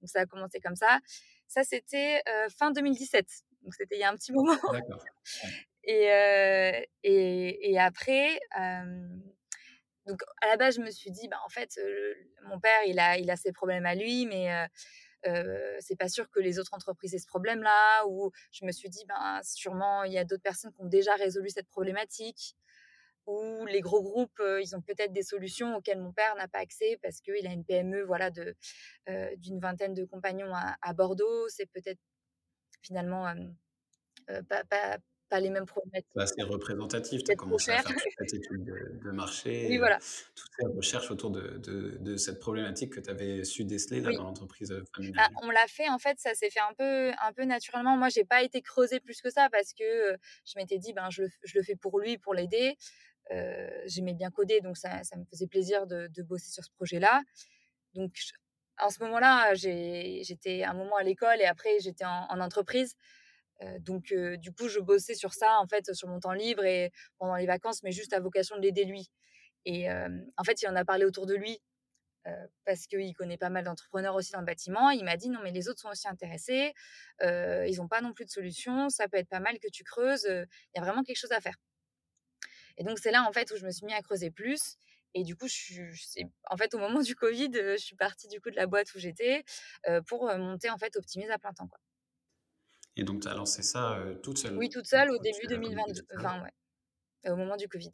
Donc 0.00 0.08
ça 0.08 0.20
a 0.20 0.26
commencé 0.26 0.60
comme 0.60 0.76
ça. 0.76 1.00
Ça 1.48 1.64
c'était 1.64 2.22
fin 2.58 2.70
2017. 2.70 3.26
Donc 3.64 3.74
c'était 3.74 3.96
il 3.96 4.00
y 4.00 4.04
a 4.04 4.10
un 4.10 4.16
petit 4.16 4.32
moment. 4.32 4.56
Et, 5.86 6.06
et, 7.02 7.72
et 7.72 7.78
après. 7.78 8.40
donc 10.06 10.22
à 10.40 10.46
la 10.46 10.56
base, 10.56 10.76
je 10.76 10.80
me 10.80 10.90
suis 10.90 11.10
dit, 11.10 11.28
bah, 11.28 11.36
en 11.44 11.50
fait, 11.50 11.78
mon 12.44 12.58
père, 12.58 12.84
il 12.86 12.98
a, 12.98 13.18
il 13.18 13.30
a 13.30 13.36
ses 13.36 13.52
problèmes 13.52 13.84
à 13.84 13.94
lui, 13.94 14.24
mais 14.24 14.48
c'est 15.80 15.96
pas 15.96 16.08
sûr 16.08 16.30
que 16.30 16.40
les 16.40 16.58
autres 16.58 16.72
entreprises 16.72 17.14
aient 17.14 17.18
ce 17.18 17.26
problème-là. 17.26 18.06
Ou 18.06 18.30
je 18.50 18.64
me 18.64 18.72
suis 18.72 18.88
dit, 18.88 19.04
ben, 19.06 19.40
sûrement, 19.42 20.04
il 20.04 20.14
y 20.14 20.18
a 20.18 20.24
d'autres 20.24 20.42
personnes 20.42 20.72
qui 20.72 20.80
ont 20.80 20.86
déjà 20.86 21.14
résolu 21.16 21.50
cette 21.50 21.68
problématique. 21.68 22.56
Ou 23.26 23.64
les 23.66 23.80
gros 23.80 24.02
groupes, 24.02 24.42
ils 24.60 24.76
ont 24.76 24.82
peut-être 24.82 25.12
des 25.12 25.22
solutions 25.22 25.76
auxquelles 25.76 26.00
mon 26.00 26.12
père 26.12 26.34
n'a 26.36 26.46
pas 26.46 26.58
accès 26.58 26.98
parce 27.02 27.20
qu'il 27.20 27.46
a 27.46 27.52
une 27.52 27.64
PME 27.64 28.02
voilà, 28.02 28.30
de, 28.30 28.54
d'une 29.36 29.60
vingtaine 29.60 29.94
de 29.94 30.04
compagnons 30.04 30.52
à, 30.54 30.92
Bordeaux. 30.92 31.48
C'est 31.48 31.66
peut-être 31.66 32.00
finalement 32.84 33.32
pas, 34.48 34.64
pas, 34.64 34.98
pas 35.28 35.40
les 35.40 35.50
mêmes 35.50 35.66
problématiques. 35.66 36.10
C'est 36.14 36.22
assez 36.22 36.42
représentatif. 36.42 37.24
Tu 37.24 37.32
as 37.32 37.36
commencé 37.36 37.70
à 37.70 37.82
faire 37.82 37.92
toute 37.92 38.12
cette 38.18 38.34
étude 38.34 38.64
de, 38.64 39.10
marché, 39.10 39.66
oui, 39.68 39.78
voilà. 39.78 39.98
toutes 40.34 40.50
ces 40.58 40.66
recherches 40.66 41.10
autour 41.10 41.30
de, 41.30 41.58
de, 41.58 41.98
de 41.98 42.16
cette 42.16 42.38
problématique 42.38 42.92
que 42.94 43.00
tu 43.00 43.10
avais 43.10 43.44
su 43.44 43.64
déceler 43.64 44.00
là, 44.00 44.12
dans 44.12 44.24
l'entreprise 44.24 44.74
familiale. 44.94 45.30
Bah, 45.32 45.40
on 45.42 45.50
l'a 45.50 45.66
fait, 45.66 45.88
en 45.88 45.98
fait, 45.98 46.18
ça 46.18 46.34
s'est 46.34 46.50
fait 46.50 46.60
un 46.60 46.74
peu, 46.76 47.12
un 47.20 47.32
peu 47.32 47.44
naturellement. 47.44 47.96
Moi, 47.96 48.08
j'ai 48.08 48.24
pas 48.24 48.42
été 48.42 48.60
creusée 48.60 49.00
plus 49.00 49.20
que 49.20 49.30
ça 49.30 49.48
parce 49.50 49.72
que 49.72 50.16
je 50.44 50.52
m'étais 50.56 50.78
dit, 50.78 50.92
ben, 50.92 51.10
je 51.10 51.22
le, 51.22 51.28
je 51.44 51.58
le, 51.58 51.62
fais 51.62 51.76
pour 51.76 51.98
lui, 51.98 52.18
pour 52.18 52.34
l'aider. 52.34 52.76
Euh, 53.30 53.70
J'aimais 53.86 54.14
bien 54.14 54.30
coder, 54.30 54.60
donc 54.60 54.76
ça, 54.76 55.02
ça, 55.02 55.16
me 55.16 55.24
faisait 55.24 55.46
plaisir 55.46 55.86
de, 55.86 56.08
de 56.08 56.22
bosser 56.22 56.50
sur 56.50 56.62
ce 56.62 56.70
projet-là. 56.72 57.22
Donc, 57.94 58.12
en 58.80 58.90
ce 58.90 59.02
moment-là, 59.04 59.54
j'étais 59.54 60.64
un 60.64 60.74
moment 60.74 60.96
à 60.96 61.02
l'école 61.02 61.40
et 61.40 61.44
après, 61.44 61.78
j'étais 61.80 62.04
en, 62.04 62.26
en 62.28 62.40
entreprise 62.40 62.96
donc, 63.80 64.12
du 64.38 64.52
coup, 64.52 64.68
je 64.68 64.80
bossais 64.80 65.14
sur 65.14 65.32
ça, 65.32 65.58
en 65.60 65.66
fait, 65.66 65.94
sur 65.94 66.08
mon 66.08 66.20
temps 66.20 66.32
libre 66.32 66.64
et 66.64 66.92
pendant 67.18 67.36
les 67.36 67.46
vacances, 67.46 67.82
mais 67.82 67.92
juste 67.92 68.12
à 68.12 68.20
vocation 68.20 68.56
de 68.56 68.62
l'aider 68.62 68.84
lui. 68.84 69.10
Et 69.64 69.88
en 69.90 70.44
fait, 70.44 70.62
il 70.62 70.68
en 70.68 70.76
a 70.76 70.84
parlé 70.84 71.04
autour 71.04 71.26
de 71.26 71.34
lui 71.34 71.60
parce 72.64 72.86
qu'il 72.86 73.14
connaît 73.14 73.36
pas 73.36 73.50
mal 73.50 73.64
d'entrepreneurs 73.64 74.14
aussi 74.14 74.32
dans 74.32 74.40
le 74.40 74.46
bâtiment. 74.46 74.90
Il 74.90 75.04
m'a 75.04 75.16
dit 75.16 75.28
non, 75.28 75.40
mais 75.42 75.50
les 75.50 75.68
autres 75.68 75.80
sont 75.80 75.88
aussi 75.88 76.08
intéressés. 76.08 76.72
ils 77.22 77.76
n'ont 77.78 77.88
pas 77.88 78.00
non 78.00 78.12
plus 78.12 78.24
de 78.24 78.30
solution. 78.30 78.88
Ça 78.88 79.08
peut 79.08 79.18
être 79.18 79.28
pas 79.28 79.40
mal 79.40 79.58
que 79.58 79.68
tu 79.68 79.84
creuses. 79.84 80.24
Il 80.24 80.76
y 80.76 80.78
a 80.78 80.82
vraiment 80.82 81.02
quelque 81.02 81.18
chose 81.18 81.32
à 81.32 81.40
faire. 81.40 81.56
Et 82.76 82.84
donc, 82.84 82.98
c'est 82.98 83.12
là, 83.12 83.24
en 83.28 83.32
fait, 83.32 83.50
où 83.52 83.56
je 83.56 83.64
me 83.64 83.70
suis 83.70 83.86
mis 83.86 83.94
à 83.94 84.02
creuser 84.02 84.30
plus. 84.30 84.76
Et 85.14 85.22
du 85.22 85.36
coup, 85.36 85.46
je, 85.48 85.82
en 86.50 86.56
fait, 86.56 86.74
au 86.74 86.78
moment 86.78 87.00
du 87.00 87.14
Covid, 87.14 87.50
je 87.52 87.76
suis 87.76 87.96
partie 87.96 88.26
du 88.28 88.40
coup 88.40 88.50
de 88.50 88.56
la 88.56 88.66
boîte 88.66 88.92
où 88.94 88.98
j'étais 88.98 89.44
pour 90.06 90.26
monter 90.36 90.70
en 90.70 90.78
fait 90.78 90.96
Optimise 90.96 91.30
à 91.30 91.38
plein 91.38 91.52
temps. 91.52 91.68
Quoi. 91.68 91.78
Et 92.96 93.04
donc, 93.04 93.22
tu 93.22 93.28
as 93.28 93.34
lancé 93.34 93.62
ça 93.62 93.98
toute 94.22 94.38
seule? 94.38 94.56
Oui, 94.56 94.68
toute 94.68 94.86
seule 94.86 95.10
au 95.10 95.18
début 95.18 95.46
2020, 95.48 95.82
au 97.26 97.36
moment 97.36 97.56
du 97.56 97.68
Covid. 97.68 97.92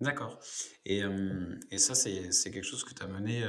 D'accord. 0.00 0.40
Et, 0.84 1.02
et, 1.70 1.78
ça, 1.78 1.94
c'est 1.94 2.50
quelque 2.50 2.62
chose 2.64 2.84
que 2.84 2.94
tu 2.94 3.02
as 3.02 3.06
mené 3.06 3.44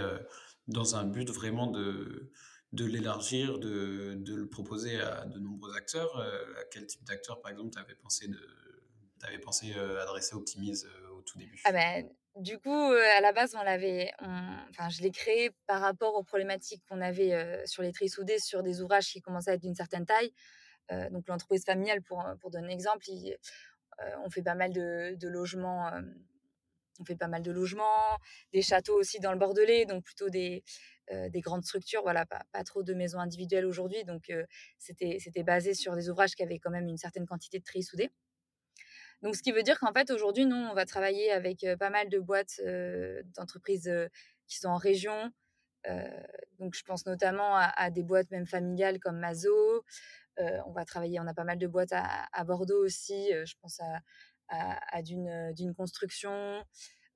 dans 0.68 0.96
un 0.96 1.06
but 1.06 1.30
vraiment 1.30 1.68
de, 1.68 2.32
de 2.72 2.86
l'élargir, 2.86 3.58
de, 3.58 4.16
de, 4.18 4.36
le 4.36 4.48
proposer 4.48 5.00
à 5.00 5.26
de 5.26 5.40
nombreux 5.40 5.76
acteurs. 5.76 6.18
à 6.20 6.64
quel 6.72 6.86
type 6.86 7.04
d'acteurs, 7.04 7.42
par 7.42 7.52
exemple, 7.52 7.72
tu 7.72 7.80
avais 7.80 7.96
pensé, 7.96 8.28
de, 8.28 8.40
avais 9.24 9.40
pensé 9.40 9.74
adresser 9.74 10.36
Optimise 10.36 10.88
ah 11.64 11.72
ben, 11.72 12.10
du 12.38 12.58
coup, 12.60 12.94
à 12.94 13.22
la 13.22 13.34
base, 13.34 13.56
on 13.56 13.64
l'avait, 13.64 14.12
enfin, 14.20 14.90
je 14.90 15.02
l'ai 15.02 15.12
créé 15.12 15.52
par 15.68 15.82
rapport 15.82 16.16
aux 16.16 16.24
problématiques 16.24 16.82
qu'on 16.88 17.02
avait 17.02 17.66
sur 17.66 17.84
les 17.84 17.92
tris 17.92 18.10
soudés, 18.10 18.40
sur 18.40 18.64
des 18.64 18.82
ouvrages 18.82 19.08
qui 19.08 19.22
commençaient 19.22 19.52
à 19.52 19.54
être 19.56 19.62
d'une 19.62 19.76
certaine 19.76 20.06
taille. 20.06 20.32
donc, 21.12 21.28
l'entreprise 21.28 21.66
familiale, 21.66 22.02
pour, 22.02 22.24
pour 22.40 22.50
donner 22.50 22.68
un 22.68 22.70
exemple, 22.70 23.06
on 24.24 24.30
fait 24.30 24.44
pas 24.44 24.56
mal 24.56 24.72
de, 24.72 25.28
logements. 25.28 25.92
on 27.00 27.06
fait 27.06 27.18
pas 27.18 27.28
mal 27.28 27.42
de 27.42 27.52
logements, 27.52 28.18
des 28.54 28.62
châteaux 28.62 28.98
aussi 28.98 29.20
dans 29.20 29.34
le 29.34 29.38
Bordelais, 29.38 29.86
donc 29.86 30.06
plutôt 30.06 30.30
des, 30.30 30.64
des 31.10 31.42
grandes 31.42 31.66
structures, 31.66 32.02
voilà, 32.02 32.26
pas, 32.26 32.44
pas, 32.54 32.64
trop 32.64 32.82
de 32.82 32.94
maisons 32.94 33.20
individuelles 33.20 33.66
aujourd'hui. 33.66 34.06
Donc, 34.06 34.32
c'était 34.78 35.44
basé 35.44 35.74
sur 35.74 35.96
des 35.96 36.10
ouvrages 36.10 36.36
qui 36.36 36.44
avaient 36.44 36.60
quand 36.60 36.72
même 36.72 36.88
une 36.88 36.98
certaine 36.98 37.26
quantité 37.26 37.60
de 37.60 37.66
tris 37.66 37.84
soudés. 37.84 38.10
Donc, 39.22 39.36
ce 39.36 39.44
qui 39.44 39.52
veut 39.52 39.64
dire 39.64 39.80
qu'en 39.80 39.94
fait, 39.94 40.10
aujourd'hui, 40.12 40.46
nous, 40.46 40.56
on 40.56 40.74
va 40.74 40.86
travailler 40.86 41.32
avec 41.32 41.66
pas 41.80 41.90
mal 41.90 42.10
de 42.10 42.20
boîtes 42.20 42.62
d'entreprises 43.36 43.92
qui 44.48 44.58
sont 44.58 44.70
en 44.70 44.78
région. 44.78 45.32
donc, 46.60 46.76
je 46.76 46.84
pense 46.84 47.06
notamment 47.06 47.56
à, 47.56 47.90
des 47.92 48.04
boîtes 48.04 48.32
même 48.32 48.48
familiales 48.48 49.00
comme 49.00 49.20
Mazo. 49.20 49.84
on 50.38 50.72
va 50.72 50.86
travailler, 50.86 51.20
on 51.20 51.28
a 51.28 51.34
pas 51.34 51.44
mal 51.44 51.60
de 51.60 51.68
boîtes 51.68 51.94
à, 51.94 52.44
Bordeaux 52.46 52.84
aussi. 52.84 53.30
je 53.32 53.54
pense 53.62 53.80
à, 54.50 55.02
d'une 55.04 55.74
construction. 55.76 56.64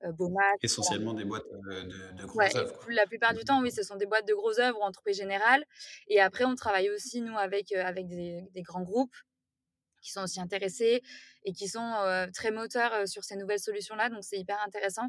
Beaumat. 0.04 0.42
Essentiellement 0.62 1.14
des 1.14 1.24
boîtes 1.24 1.46
de, 1.50 2.12
de 2.12 2.26
grosses 2.26 2.54
œuvres. 2.54 2.78
La 2.90 3.06
plupart 3.06 3.32
du 3.32 3.44
temps, 3.44 3.62
oui, 3.62 3.72
ce 3.72 3.82
sont 3.82 3.96
des 3.96 4.04
boîtes 4.04 4.28
de 4.28 4.34
grosses 4.34 4.58
œuvres 4.58 4.78
ou 4.78 4.82
entreprises 4.82 5.16
générales. 5.16 5.64
Et 6.08 6.20
après, 6.20 6.44
on 6.44 6.54
travaille 6.54 6.90
aussi, 6.90 7.22
nous, 7.22 7.36
avec, 7.36 7.72
avec 7.72 8.06
des, 8.06 8.42
des 8.52 8.62
grands 8.62 8.82
groupes 8.82 9.16
qui 10.06 10.12
sont 10.12 10.22
aussi 10.22 10.40
intéressés 10.40 11.02
et 11.44 11.52
qui 11.52 11.68
sont 11.68 12.28
très 12.32 12.50
moteurs 12.50 13.08
sur 13.08 13.24
ces 13.24 13.36
nouvelles 13.36 13.60
solutions-là. 13.60 14.08
Donc, 14.08 14.22
c'est 14.24 14.38
hyper 14.38 14.60
intéressant. 14.64 15.08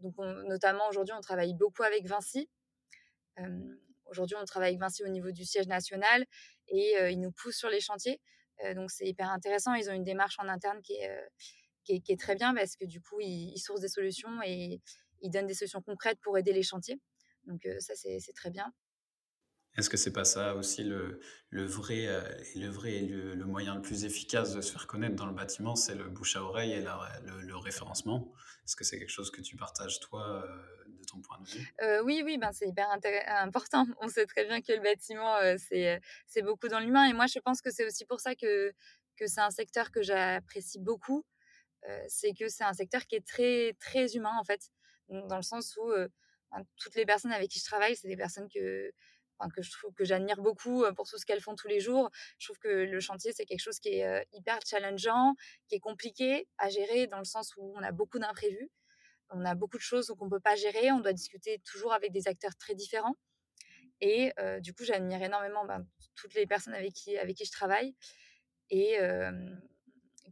donc, 0.00 0.14
notamment 0.46 0.88
aujourd'hui, 0.88 1.14
on 1.16 1.20
travaille 1.20 1.54
beaucoup 1.54 1.82
avec 1.82 2.06
Vinci. 2.06 2.48
aujourd'hui, 4.06 4.36
on 4.40 4.44
travaille 4.44 4.70
avec 4.70 4.80
Vinci 4.80 5.02
au 5.04 5.08
niveau 5.08 5.32
du 5.32 5.44
siège 5.44 5.66
national 5.66 6.24
et 6.68 6.94
ils 7.10 7.20
nous 7.20 7.32
poussent 7.32 7.58
sur 7.58 7.70
les 7.70 7.80
chantiers. 7.80 8.20
donc, 8.76 8.90
c'est 8.90 9.06
hyper 9.06 9.28
intéressant. 9.30 9.74
Ils 9.74 9.90
ont 9.90 9.94
une 9.94 10.04
démarche 10.04 10.38
en 10.38 10.48
interne 10.48 10.80
qui 10.82 10.94
est, 10.94 11.10
qui 11.84 12.12
est, 12.12 12.20
très 12.20 12.36
bien 12.36 12.54
parce 12.54 12.76
que 12.76 12.84
du 12.84 13.00
coup, 13.00 13.20
ils, 13.20 13.52
ils, 13.54 13.58
sourcent 13.58 13.80
des 13.80 13.88
solutions 13.88 14.40
et 14.44 14.80
ils 15.20 15.30
donnent 15.30 15.46
des 15.46 15.54
solutions 15.54 15.82
concrètes 15.82 16.20
pour 16.22 16.38
aider 16.38 16.52
les 16.52 16.62
chantiers. 16.62 17.00
Donc, 17.46 17.66
ça, 17.80 17.94
c'est 17.96 18.32
très 18.34 18.50
bien. 18.50 18.72
Est-ce 19.76 19.90
que 19.90 19.96
c'est 19.96 20.12
pas 20.12 20.24
ça 20.24 20.54
aussi 20.54 20.84
le 20.84 21.20
vrai, 21.52 22.04
et 22.54 22.58
le 22.58 22.68
vrai 22.68 22.92
et 22.94 23.06
le 23.06 23.44
moyen 23.44 23.74
le 23.76 23.82
plus 23.82 24.04
efficace 24.04 24.54
de 24.54 24.60
se 24.60 24.72
faire 24.72 24.86
connaître 24.86 25.16
dans 25.16 25.26
le 25.26 25.34
bâtiment, 25.34 25.74
c'est 25.76 25.94
le 25.96 26.08
bouche 26.08 26.36
à 26.36 26.42
oreille 26.42 26.72
et 26.72 26.80
le 26.82 27.56
référencement? 27.56 28.32
Est-ce 28.66 28.76
que 28.76 28.84
c'est 28.84 28.98
quelque 28.98 29.10
chose 29.10 29.30
que 29.30 29.40
tu 29.40 29.56
partages 29.56 30.00
toi, 30.00 30.44
heu, 30.46 30.92
de 30.98 31.04
ton 31.04 31.20
point 31.20 31.40
de 31.40 31.48
vue? 31.48 31.74
Heu, 31.80 32.02
oui, 32.04 32.22
oui, 32.24 32.38
ben, 32.38 32.52
c'est 32.52 32.68
hyper 32.68 32.88
important. 32.90 33.86
On 34.00 34.08
sait 34.08 34.26
très 34.26 34.44
bien 34.46 34.60
que 34.60 34.72
le 34.72 34.80
bâtiment, 34.80 35.36
c'est, 35.58 36.42
beaucoup 36.42 36.68
dans 36.68 36.80
l'humain 36.80 37.04
et 37.06 37.12
moi 37.12 37.26
je 37.26 37.38
pense 37.40 37.60
que 37.60 37.70
c'est 37.70 37.86
aussi 37.86 38.04
pour 38.04 38.20
ça 38.20 38.34
que 38.34 38.72
que 39.16 39.26
c'est 39.28 39.40
un 39.40 39.50
secteur 39.50 39.92
que 39.92 40.02
j'apprécie 40.02 40.80
beaucoup, 40.80 41.24
c'est 42.08 42.32
que 42.34 42.48
c'est 42.48 42.64
un 42.64 42.74
secteur 42.74 43.06
qui 43.06 43.16
est 43.16 43.26
très, 43.26 43.74
très 43.80 44.14
humain 44.16 44.32
en 44.40 44.44
fait. 44.44 44.70
Dans 45.08 45.36
le 45.36 45.42
sens 45.42 45.76
où, 45.78 45.90
ben, 46.52 46.64
toutes 46.78 46.96
les 46.96 47.06
personnes 47.06 47.32
avec 47.32 47.50
qui 47.50 47.60
je 47.60 47.64
travaille, 47.66 47.96
c'est 47.96 48.08
des 48.08 48.16
personnes 48.16 48.48
que 48.54 48.92
que 49.50 50.04
j'admire 50.04 50.40
beaucoup, 50.40 50.84
pour 50.96 51.08
tout 51.08 51.18
ce 51.18 51.26
qu'elles 51.26 51.40
font 51.40 51.54
tous 51.54 51.68
les 51.68 51.80
jours. 51.80 52.10
Je 52.38 52.46
trouve 52.46 52.58
que 52.58 52.68
le 52.68 53.00
chantier, 53.00 53.32
c'est 53.32 53.44
quelque 53.44 53.62
chose 53.62 53.78
qui 53.78 54.00
est, 54.00 54.26
hyper 54.32 54.58
challengeant, 54.66 55.34
qui 55.68 55.76
est 55.76 55.80
compliqué 55.80 56.48
à 56.58 56.68
gérer 56.68 57.06
dans 57.06 57.18
le 57.18 57.24
sens 57.24 57.54
où 57.56 57.72
on 57.76 57.82
a 57.82 57.92
beaucoup 57.92 58.18
d'imprévus. 58.18 58.70
On 59.30 59.44
a 59.44 59.54
beaucoup 59.54 59.78
de 59.78 59.82
choses 59.82 60.12
qu'on 60.18 60.26
ne 60.26 60.30
peut 60.30 60.40
pas 60.40 60.54
gérer, 60.54 60.92
on 60.92 61.00
doit 61.00 61.12
discuter 61.12 61.60
toujours 61.64 61.92
avec 61.92 62.12
des 62.12 62.28
acteurs 62.28 62.54
très 62.56 62.74
différents 62.74 63.16
et 64.00 64.32
du 64.60 64.74
coup, 64.74 64.84
j'admire 64.84 65.22
énormément, 65.22 65.64
ben, 65.64 65.86
toutes 66.14 66.34
les 66.34 66.46
personnes 66.46 66.74
avec 66.74 66.92
qui 66.92 67.16
avec 67.16 67.36
qui 67.36 67.44
je 67.44 67.52
travaille 67.52 67.94
et 68.70 68.98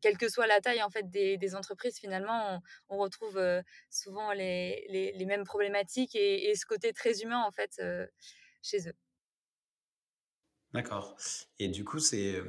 quelle 0.00 0.18
que 0.18 0.28
soit 0.28 0.46
la 0.46 0.60
taille, 0.60 0.82
en 0.82 0.90
fait, 0.90 1.08
des 1.10 1.54
entreprises, 1.54 1.98
finalement, 1.98 2.60
on 2.88 2.98
retrouve, 2.98 3.40
souvent 3.90 4.32
les 4.32 4.86
les 5.16 5.26
mêmes 5.26 5.44
problématiques 5.44 6.14
et 6.14 6.50
et 6.50 6.54
ce 6.54 6.66
côté 6.66 6.92
très 6.92 7.22
humain, 7.22 7.42
en 7.42 7.50
fait, 7.52 7.80
chez 8.62 8.88
eux. 8.88 8.94
D'accord 10.72 11.16
et 11.58 11.68
du 11.68 11.84
coup, 11.84 11.98
c'est, 11.98 12.42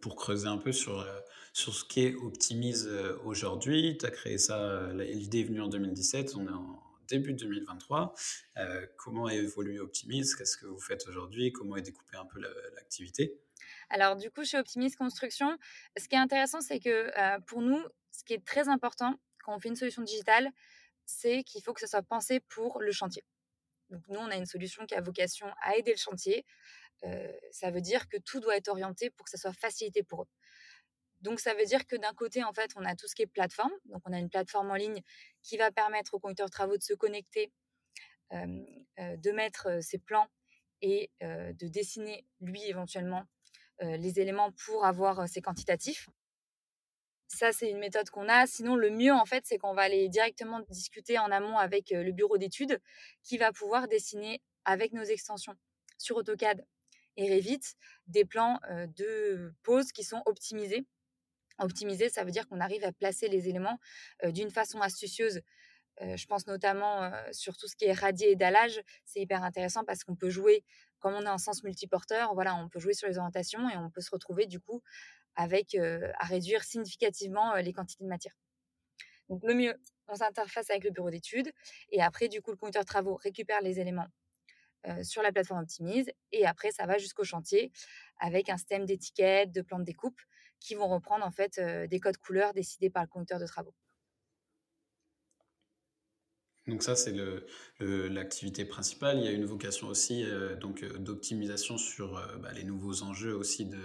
pour 0.00 0.14
creuser 0.14 0.46
un 0.46 0.58
peu 0.58 0.70
sur, 0.70 1.04
sur 1.52 1.74
ce 1.74 1.84
qu'est 1.84 2.14
Optimise, 2.14 2.88
aujourd'hui. 3.24 3.98
Tu 3.98 4.06
as 4.06 4.10
créé 4.10 4.38
ça, 4.38 4.92
l'idée 4.92 5.40
est 5.40 5.44
venue 5.44 5.60
en 5.60 5.68
2017, 5.68 6.36
on 6.36 6.46
est 6.46 6.50
en 6.50 6.80
début 7.08 7.34
2023. 7.34 8.14
Heu, 8.58 8.88
comment 8.96 9.26
a 9.26 9.34
évolué 9.34 9.80
Optimise? 9.80 10.34
Qu'est-ce 10.34 10.56
que 10.56 10.66
vous 10.66 10.80
faites 10.80 11.06
aujourd'hui? 11.08 11.52
Comment 11.52 11.76
est 11.76 11.82
découpée 11.82 12.16
un 12.16 12.26
peu 12.26 12.40
l'activité? 12.74 13.40
Alors 13.90 14.16
du 14.16 14.30
coup, 14.30 14.44
chez 14.44 14.58
Optimise 14.58 14.96
Construction, 14.96 15.56
ce 15.96 16.08
qui 16.08 16.14
est 16.14 16.18
intéressant, 16.18 16.60
c'est 16.60 16.80
que, 16.80 17.40
pour 17.46 17.62
nous, 17.62 17.82
ce 18.10 18.24
qui 18.24 18.34
est 18.34 18.44
très 18.44 18.68
important 18.68 19.14
quand 19.44 19.54
on 19.54 19.60
fait 19.60 19.68
une 19.68 19.76
solution 19.76 20.02
digitale, 20.02 20.50
c'est 21.04 21.44
qu'il 21.44 21.62
faut 21.62 21.72
que 21.72 21.80
ce 21.80 21.86
soit 21.86 22.02
pensé 22.02 22.40
pour 22.40 22.80
le 22.80 22.90
chantier. 22.90 23.22
Donc 23.90 24.02
nous, 24.08 24.18
on 24.18 24.30
a 24.30 24.36
une 24.36 24.46
solution 24.46 24.86
qui 24.86 24.94
a 24.94 25.00
vocation 25.00 25.46
à 25.62 25.76
aider 25.76 25.92
le 25.92 25.98
chantier. 25.98 26.44
Ça 27.50 27.70
veut 27.70 27.80
dire 27.80 28.08
que 28.08 28.16
tout 28.16 28.40
doit 28.40 28.56
être 28.56 28.68
orienté 28.68 29.10
pour 29.10 29.24
que 29.24 29.30
ça 29.30 29.38
soit 29.38 29.52
facilité 29.52 30.02
pour 30.02 30.22
eux. 30.22 30.28
Donc 31.20 31.40
ça 31.40 31.54
veut 31.54 31.64
dire 31.64 31.86
que 31.86 31.96
d'un 31.96 32.12
côté, 32.12 32.44
en 32.44 32.52
fait, 32.52 32.70
on 32.76 32.84
a 32.84 32.94
tout 32.94 33.08
ce 33.08 33.14
qui 33.14 33.22
est 33.22 33.26
plateforme. 33.26 33.72
Donc 33.86 34.02
on 34.04 34.12
a 34.12 34.18
une 34.18 34.28
plateforme 34.28 34.70
en 34.70 34.74
ligne 34.74 35.02
qui 35.42 35.56
va 35.56 35.70
permettre 35.70 36.14
au 36.14 36.18
conducteur 36.18 36.46
de 36.46 36.50
travaux 36.50 36.76
de 36.76 36.82
se 36.82 36.94
connecter, 36.94 37.52
de 38.32 39.30
mettre, 39.32 39.82
ses 39.82 39.98
plans 39.98 40.28
et 40.82 41.10
de 41.20 41.68
dessiner 41.68 42.26
lui 42.40 42.64
éventuellement, 42.64 43.24
les 43.80 44.20
éléments 44.20 44.52
pour 44.52 44.84
avoir, 44.84 45.28
ses 45.28 45.40
quantitatifs. 45.40 46.08
Ça, 47.28 47.52
c'est 47.52 47.70
une 47.70 47.78
méthode 47.78 48.08
qu'on 48.10 48.28
a. 48.28 48.46
Sinon, 48.46 48.76
le 48.76 48.90
mieux, 48.90 49.12
en 49.12 49.24
fait, 49.24 49.44
c'est 49.46 49.58
qu'on 49.58 49.74
va 49.74 49.82
aller 49.82 50.08
directement 50.08 50.60
discuter 50.70 51.18
en 51.18 51.30
amont 51.32 51.58
avec, 51.58 51.92
heu, 51.92 52.02
le 52.02 52.12
bureau 52.12 52.38
d'études 52.38 52.80
qui 53.22 53.36
va 53.38 53.52
pouvoir 53.52 53.88
dessiner 53.88 54.40
avec 54.64 54.92
nos 54.92 55.02
extensions 55.02 55.54
sur 55.98 56.16
AutoCAD 56.16 56.64
et 57.16 57.34
Revit 57.34 57.60
des 58.06 58.24
plans, 58.24 58.60
heu, 58.70 58.86
de 58.96 59.52
pose 59.62 59.92
qui 59.92 60.04
sont 60.04 60.22
optimisés. 60.26 60.86
Optimisés, 61.58 62.10
ça 62.10 62.24
veut 62.24 62.32
dire 62.32 62.48
qu'on 62.48 62.60
arrive 62.60 62.84
à 62.84 62.92
placer 62.92 63.28
les 63.28 63.48
éléments, 63.48 63.78
heu, 64.24 64.32
d'une 64.32 64.50
façon 64.50 64.80
astucieuse. 64.80 65.42
Je 66.00 66.26
pense 66.26 66.46
notamment, 66.46 67.10
sur 67.32 67.56
tout 67.56 67.68
ce 67.68 67.76
qui 67.76 67.86
est 67.86 67.92
radier 67.92 68.32
et 68.32 68.36
dallage. 68.36 68.80
C'est 69.04 69.20
hyper 69.20 69.42
intéressant 69.44 69.84
parce 69.84 70.04
qu'on 70.04 70.16
peut 70.16 70.30
jouer 70.30 70.64
comme 70.98 71.14
on 71.14 71.22
est 71.22 71.28
en 71.28 71.38
sens 71.38 71.62
multiporteur, 71.64 72.34
voilà, 72.34 72.54
on 72.56 72.68
peut 72.68 72.80
jouer 72.80 72.94
sur 72.94 73.08
les 73.08 73.18
orientations 73.18 73.68
et 73.70 73.76
on 73.76 73.90
peut 73.90 74.00
se 74.00 74.10
retrouver 74.10 74.46
du 74.46 74.60
coup 74.60 74.82
avec, 75.36 75.74
à 75.74 76.24
réduire 76.24 76.64
significativement, 76.64 77.54
les 77.56 77.72
quantités 77.72 78.04
de 78.04 78.08
matière. 78.08 78.34
Donc 79.28 79.42
le 79.44 79.54
mieux, 79.54 79.74
on 80.08 80.14
s'interface 80.14 80.70
avec 80.70 80.84
le 80.84 80.90
bureau 80.90 81.10
d'études 81.10 81.52
et 81.90 82.02
après 82.02 82.28
du 82.28 82.40
coup 82.42 82.50
le 82.50 82.56
conducteur 82.56 82.84
travaux 82.84 83.16
récupère 83.16 83.60
les 83.60 83.80
éléments, 83.80 84.08
sur 85.02 85.22
la 85.22 85.32
plateforme 85.32 85.62
Optimise 85.62 86.10
et 86.32 86.46
après 86.46 86.70
ça 86.70 86.86
va 86.86 86.96
jusqu'au 86.98 87.24
chantier 87.24 87.72
avec 88.18 88.48
un 88.48 88.56
système 88.56 88.86
d'étiquettes, 88.86 89.52
de 89.52 89.62
plans 89.62 89.80
de 89.80 89.84
découpe 89.84 90.20
qui 90.60 90.74
vont 90.74 90.88
reprendre 90.88 91.24
en 91.24 91.30
fait, 91.30 91.60
des 91.60 92.00
codes 92.00 92.18
couleurs 92.18 92.54
décidés 92.54 92.88
par 92.88 93.02
le 93.02 93.08
conducteur 93.08 93.40
de 93.40 93.46
travaux. 93.46 93.74
Donc 96.66 96.82
ça, 96.82 96.96
c'est 96.96 97.12
le 97.12 97.46
le 97.78 98.08
l'activité 98.08 98.64
principale. 98.64 99.18
Il 99.18 99.24
y 99.24 99.28
a 99.28 99.30
une 99.30 99.44
vocation 99.44 99.86
aussi, 99.88 100.24
donc, 100.60 100.82
heu, 100.82 100.98
d'optimisation 100.98 101.78
sur, 101.78 102.18
heu, 102.18 102.38
bah, 102.42 102.52
les 102.52 102.64
nouveaux 102.64 103.02
enjeux 103.02 103.34
aussi 103.34 103.66
de 103.66 103.78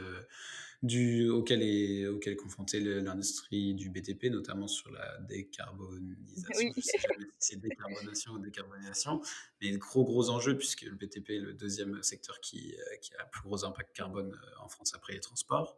du 0.84 1.30
auquel 1.30 1.62
est 1.64 2.08
auquel 2.08 2.34
est 2.34 2.36
confrontée 2.38 2.80
le 2.80 3.00
l'industrie 3.02 3.76
du 3.76 3.90
BTP, 3.92 4.26
notamment 4.32 4.68
sur 4.68 4.90
la 4.92 5.20
décarbonisation. 5.20 6.50
Oui. 6.58 6.74
Je 6.76 6.82
sais 6.82 6.98
jamais 7.00 7.26
si 7.40 7.52
c'est 7.52 7.62
décarbonation 7.62 8.34
ou 8.34 8.40
décarbonisation, 8.40 9.22
mais 9.62 9.72
gros, 9.78 10.04
gros 10.04 10.30
enjeux 10.32 10.58
puisque 10.58 10.82
le 10.84 10.96
BTP 10.96 11.30
est 11.32 11.40
le 11.40 11.54
deuxième 11.54 12.02
secteur 12.04 12.40
qui, 12.42 12.76
a 13.20 13.24
le 13.24 13.30
plus 13.32 13.44
gros 13.44 13.64
impact 13.66 13.96
carbone, 13.96 14.36
en 14.60 14.70
France 14.70 14.94
après 14.96 15.14
les 15.14 15.20
transports. 15.20 15.78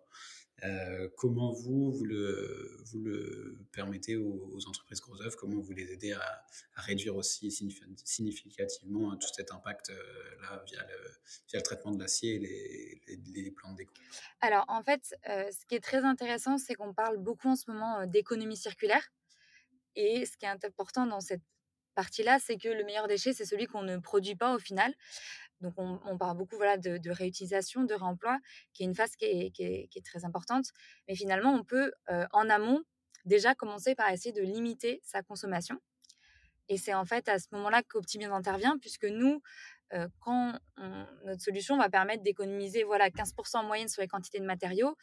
Heu, 0.61 1.09
comment 1.17 1.51
vous, 1.51 1.91
vous 1.91 2.05
le 2.05 3.57
permettez 3.71 4.15
aux 4.17 4.59
entreprises 4.67 5.01
gros 5.01 5.21
œuvres? 5.21 5.35
Comment 5.37 5.59
vous 5.61 5.73
les 5.73 5.91
aidez 5.91 6.13
à 6.13 6.45
réduire 6.75 7.15
aussi 7.15 7.51
signifi 7.51 7.81
significativement 8.05 9.11
hein, 9.11 9.17
tout 9.19 9.27
cet 9.35 9.51
impact, 9.51 9.89
heu, 9.89 9.95
là 10.41 10.63
via 10.67 10.85
le 11.53 11.61
traitement 11.61 11.91
de 11.91 11.99
l'acier 11.99 12.35
et 13.07 13.15
les 13.33 13.51
plans 13.51 13.71
de 13.73 13.77
découpe? 13.77 13.97
Alors 14.41 14.65
en 14.67 14.83
fait, 14.83 15.15
heu, 15.29 15.49
ce 15.51 15.65
qui 15.65 15.75
est 15.75 15.83
très 15.83 16.03
intéressant, 16.03 16.57
c'est 16.57 16.75
qu'on 16.75 16.93
parle 16.93 17.17
beaucoup 17.17 17.49
en 17.49 17.55
ce 17.55 17.69
moment, 17.71 18.05
d'économie 18.05 18.57
circulaire 18.57 19.07
et 19.95 20.25
ce 20.25 20.37
qui 20.37 20.45
est 20.45 20.49
important 20.49 21.07
dans 21.07 21.21
cette 21.21 21.43
partie-là, 21.95 22.39
c'est 22.39 22.57
que 22.57 22.69
le 22.69 22.85
meilleur 22.85 23.07
déchet, 23.07 23.33
c'est 23.33 23.45
celui 23.45 23.67
qu'on 23.67 23.83
ne 23.83 23.97
produit 23.97 24.35
pas 24.35 24.55
au 24.55 24.59
final. 24.59 24.93
Donc 25.63 25.73
on 25.77 26.17
parle 26.17 26.37
beaucoup, 26.37 26.57
voilà, 26.57 26.77
de 26.77 27.11
réutilisation, 27.11 27.83
de 27.85 27.93
réemploi, 27.95 28.39
qui 28.73 28.83
est 28.83 28.85
une 28.87 28.95
phase 28.95 29.15
qui 29.15 29.25
est 29.25 30.05
très 30.05 30.25
importante. 30.25 30.67
Mais 31.07 31.15
finalement, 31.15 31.53
on 31.53 31.63
peut, 31.63 31.93
heu, 32.11 32.25
en 32.33 32.49
amont, 32.49 32.83
déjà 33.25 33.55
commencer 33.55 33.95
par 33.95 34.09
essayer 34.11 34.33
de 34.33 34.41
limiter 34.43 34.99
sa 35.03 35.23
consommation 35.23 35.79
et 36.69 36.77
c'est 36.77 36.93
en 36.93 37.05
fait 37.05 37.27
à 37.29 37.39
ce 37.39 37.47
moment-là 37.51 37.83
qu'Optimise 37.83 38.29
intervient 38.29 38.77
puisque 38.79 39.05
nous, 39.05 39.41
heu, 39.93 40.07
quand 40.21 40.57
notre 41.25 41.41
solution 41.41 41.77
va 41.77 41.89
permettre 41.89 42.23
d'économiser, 42.23 42.83
voilà, 42.83 43.11
15% 43.11 43.61
en 43.61 43.63
moyenne 43.65 43.89
sur 43.89 44.01
les 44.01 44.07
quantités 44.07 44.39
de 44.39 44.45
matériaux, 44.45 44.95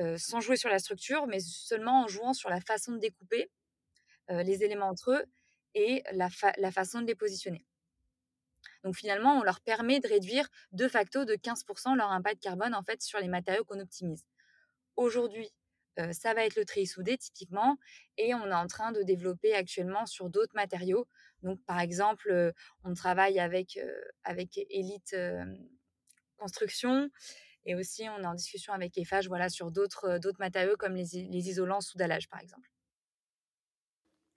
heu, 0.00 0.16
sans 0.18 0.40
jouer 0.40 0.56
sur 0.56 0.70
la 0.70 0.78
structure, 0.80 1.26
mais 1.26 1.40
seulement 1.40 2.04
en 2.04 2.08
jouant 2.08 2.34
sur 2.34 2.50
la 2.50 2.60
façon 2.60 2.92
de 2.92 2.98
découper, 2.98 3.50
les 4.30 4.64
éléments 4.64 4.88
entre 4.88 5.12
eux 5.12 5.24
et 5.74 6.02
la 6.12 6.30
façon 6.72 7.00
de 7.02 7.06
les 7.06 7.14
positionner. 7.16 7.66
Donc 8.84 8.94
finalement, 8.96 9.38
on 9.38 9.42
leur 9.42 9.60
permet 9.60 9.98
de 9.98 10.06
réduire 10.06 10.48
de 10.72 10.86
facto 10.86 11.24
de 11.24 11.34
15% 11.34 11.96
leur 11.96 12.12
impact 12.12 12.42
carbone, 12.42 12.74
en 12.74 12.82
fait, 12.82 13.02
sur 13.02 13.18
les 13.18 13.28
matériaux 13.28 13.64
qu'on 13.64 13.80
optimise. 13.80 14.24
Aujourd'hui, 14.96 15.50
ça 16.12 16.34
va 16.34 16.44
être 16.44 16.56
le 16.56 16.64
treillis 16.64 16.86
soudé 16.86 17.16
typiquement 17.16 17.76
et 18.18 18.34
on 18.34 18.46
est 18.46 18.54
en 18.54 18.66
train 18.66 18.92
de 18.92 19.02
développer 19.02 19.54
actuellement 19.54 20.06
sur 20.06 20.28
d'autres 20.28 20.54
matériaux. 20.54 21.06
Donc 21.42 21.60
par 21.66 21.80
exemple, 21.80 22.52
on 22.84 22.94
travaille 22.94 23.38
avec, 23.38 23.78
avec 24.24 24.58
Elite, 24.70 25.16
Construction 26.36 27.10
et 27.64 27.74
aussi 27.76 28.08
on 28.08 28.22
est 28.22 28.26
en 28.26 28.34
discussion 28.34 28.72
avec 28.72 28.98
Eiffage, 28.98 29.28
voilà, 29.28 29.48
sur 29.48 29.70
d'autres, 29.70 30.18
matériaux 30.38 30.76
comme 30.76 30.94
les 30.94 31.28
les 31.30 31.48
isolants 31.48 31.80
sous 31.80 31.96
dallage, 31.96 32.28
par 32.28 32.40
exemple. 32.40 32.68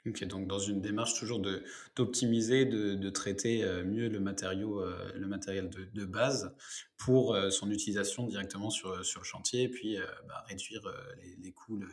OK, 0.10 0.24
donc 0.26 0.48
dans 0.48 0.60
une 0.60 0.82
démarche 0.82 1.16
toujours 1.20 1.40
de 1.40 1.64
d'optimiser, 1.96 2.66
de 2.66 2.94
de 2.96 3.10
traiter, 3.10 3.64
heu, 3.64 3.84
mieux 3.84 4.08
le 4.10 4.20
matériau, 4.20 4.82
heu, 4.82 4.96
le 5.16 5.28
matériel 5.28 5.70
de 5.70 6.06
base 6.06 6.56
pour, 6.98 7.36
heu, 7.36 7.50
son 7.52 7.70
utilisation 7.72 8.28
directement 8.28 8.70
sur, 8.70 9.04
sur 9.06 9.22
le 9.22 9.26
chantier 9.26 9.68
puis, 9.70 9.98
bah, 10.28 10.44
réduire, 10.48 10.82
les 11.22 11.36
les 11.38 11.52
coûts 11.52 11.78
le 11.78 11.88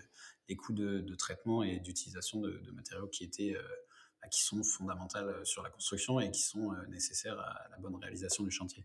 les 0.49 0.56
coûts 0.56 0.73
de 0.75 1.14
traitement 1.14 1.62
et 1.62 1.80
d'utilisation 1.80 2.40
de 2.40 2.71
matériaux 2.73 3.09
qui 3.09 3.25
étaient, 3.25 3.54
bah, 4.23 4.28
qui 4.28 4.42
sont 4.42 4.62
fondamentales, 4.62 5.35
sur 5.44 5.62
la 5.62 5.71
construction 5.71 6.21
et 6.21 6.30
qui 6.30 6.42
sont, 6.42 6.73
nécessaires 6.88 7.38
à 7.40 7.68
la 7.71 7.78
bonne 7.78 7.97
réalisation 7.97 8.44
du 8.44 8.50
chantier. 8.50 8.85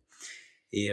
Et 0.72 0.92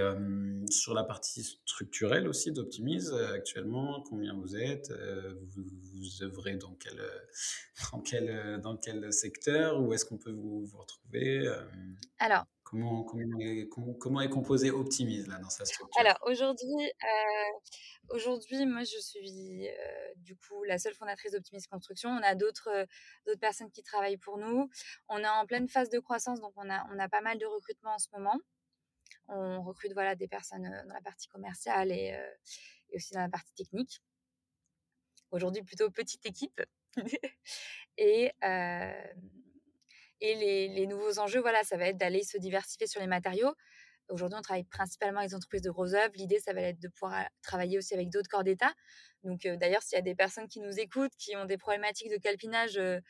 sur 0.71 0.95
la 0.95 1.05
partie 1.05 1.43
structurelle 1.43 2.29
aussi 2.29 2.51
d'Optimise, 2.53 3.13
heu, 3.13 3.27
actuellement, 3.27 4.03
combien 4.09 4.35
vous 4.35 4.57
êtes? 4.57 4.91
Heu, 4.91 5.39
vous 5.43 5.65
vous 5.65 6.23
œuvrez 6.23 6.57
dans 6.57 6.75
quel, 6.75 6.99
heu, 6.99 7.11
dans 7.93 8.01
quel, 8.01 8.61
dans 8.63 8.77
quel 8.77 9.13
secteur? 9.13 9.81
Où 9.83 9.93
est-ce 9.93 10.05
qu'on 10.05 10.19
peut 10.19 10.33
vous 10.33 10.65
vous 10.65 10.79
retrouver? 10.79 11.47
Alors 12.19 12.45
Comment, 12.65 13.05
comment, 13.05 13.39
est, 13.39 13.69
comment 14.01 14.21
est 14.21 14.29
composé 14.29 14.73
Optimise 14.73 15.29
là, 15.29 15.39
dans 15.39 15.51
sa 15.51 15.65
structure? 15.65 16.01
Alors 16.01 16.19
aujourd'hui, 16.23 16.75
euh, 17.05 17.71
aujourd'hui, 18.09 18.67
moi 18.67 18.83
je 18.83 18.99
suis 18.99 19.69
euh, 19.69 20.15
du 20.17 20.37
coup 20.37 20.65
la 20.65 20.77
seule 20.77 20.95
fondatrice 20.95 21.31
d'Optimise 21.31 21.69
Construction. 21.69 22.11
On 22.11 22.23
a 22.25 22.35
d'autres 22.35 22.69
euh, 22.75 22.85
d'autres 23.25 23.39
personnes 23.39 23.71
qui 23.71 23.85
travaillent 23.85 24.17
pour 24.17 24.37
nous. 24.39 24.69
On 25.09 25.19
est 25.19 25.29
en 25.29 25.47
pleine 25.47 25.69
phase 25.69 25.91
de 25.91 26.01
croissance, 26.01 26.41
donc 26.41 26.55
on 26.57 26.69
a, 26.69 26.85
on 26.93 26.99
a 26.99 27.09
pas 27.09 27.21
mal 27.21 27.39
de 27.39 27.47
recrutement 27.47 27.95
en 27.95 27.99
ce 27.99 28.09
moment. 28.13 28.35
On 29.29 29.63
recrute 29.63 29.93
voilà, 29.93 30.15
des 30.15 30.29
personnes 30.29 30.63
dans 30.63 30.95
la 30.95 31.01
partie 31.01 31.29
commerciale 31.29 31.91
et, 31.91 32.17
et 32.91 32.97
aussi 32.97 33.13
dans 33.13 33.21
la 33.21 33.29
partie 33.29 33.53
technique. 33.55 34.01
Aujourd'hui, 35.31 35.63
plutôt 35.63 35.91
petite 35.91 36.25
équipe. 36.27 36.63
et, 37.99 38.33
et 40.21 40.35
les, 40.35 40.69
les, 40.69 40.87
nouveaux 40.87 41.19
enjeux, 41.19 41.41
voilà, 41.41 41.65
ça 41.65 41.77
va 41.77 41.89
être 41.89 41.99
d'aller 41.99 42.23
se 42.23 42.39
diversifier 42.39 42.87
sur 42.87 43.01
les 43.01 43.07
matériaux. 43.07 43.55
Aujourd'hui, 44.09 44.39
on 44.39 44.43
travaille 44.43 44.65
principalement 44.65 45.19
avec 45.19 45.31
des 45.31 45.37
entreprises 45.37 45.63
de 45.63 45.71
gros 45.71 45.95
œuvres. 45.95 46.15
L'idée, 46.15 46.39
ça 46.39 46.53
va 46.53 46.63
être 46.63 46.81
de 46.81 46.89
pouvoir 46.89 47.29
travailler 47.43 47.77
aussi 47.77 47.93
avec 47.95 48.09
d'autres 48.09 48.29
corps 48.29 48.45
d'État. 48.45 48.73
Donc, 49.25 49.45
euh, 49.47 49.57
d'ailleurs, 49.57 49.83
s'il 49.83 49.97
y 49.97 49.99
a 49.99 50.03
des 50.03 50.15
personnes 50.15 50.47
qui 50.49 50.61
nous 50.61 50.79
écoutent, 50.79 51.15
qui 51.19 51.35
ont 51.37 51.45
des 51.45 51.59
problématiques 51.59 52.11
de 52.11 52.17
calpinage 52.17 52.79
euh, 52.79 53.01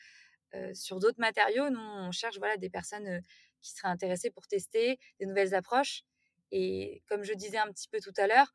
euh, 0.55 0.73
sur 0.73 0.99
d'autres 0.99 1.19
matériaux, 1.19 1.69
nous, 1.69 1.79
on 1.79 2.11
cherche 2.11 2.37
voilà, 2.39 2.57
des 2.57 2.69
personnes 2.69 3.21
qui 3.61 3.71
seraient 3.73 3.89
intéressées 3.89 4.31
pour 4.31 4.47
tester 4.47 4.97
des 5.19 5.25
nouvelles 5.27 5.53
approches. 5.53 6.03
Et 6.51 7.03
comme 7.07 7.23
je 7.23 7.33
disais 7.33 7.57
un 7.57 7.71
petit 7.71 7.87
peu 7.89 7.99
tout 7.99 8.13
à 8.17 8.27
l'heure, 8.27 8.53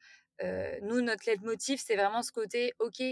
nous, 0.82 1.00
notre 1.00 1.28
leitmotiv, 1.28 1.80
c'est 1.80 1.94
vraiment 1.96 2.22
ce 2.22 2.32
côté, 2.32 2.74
OK, 2.80 3.02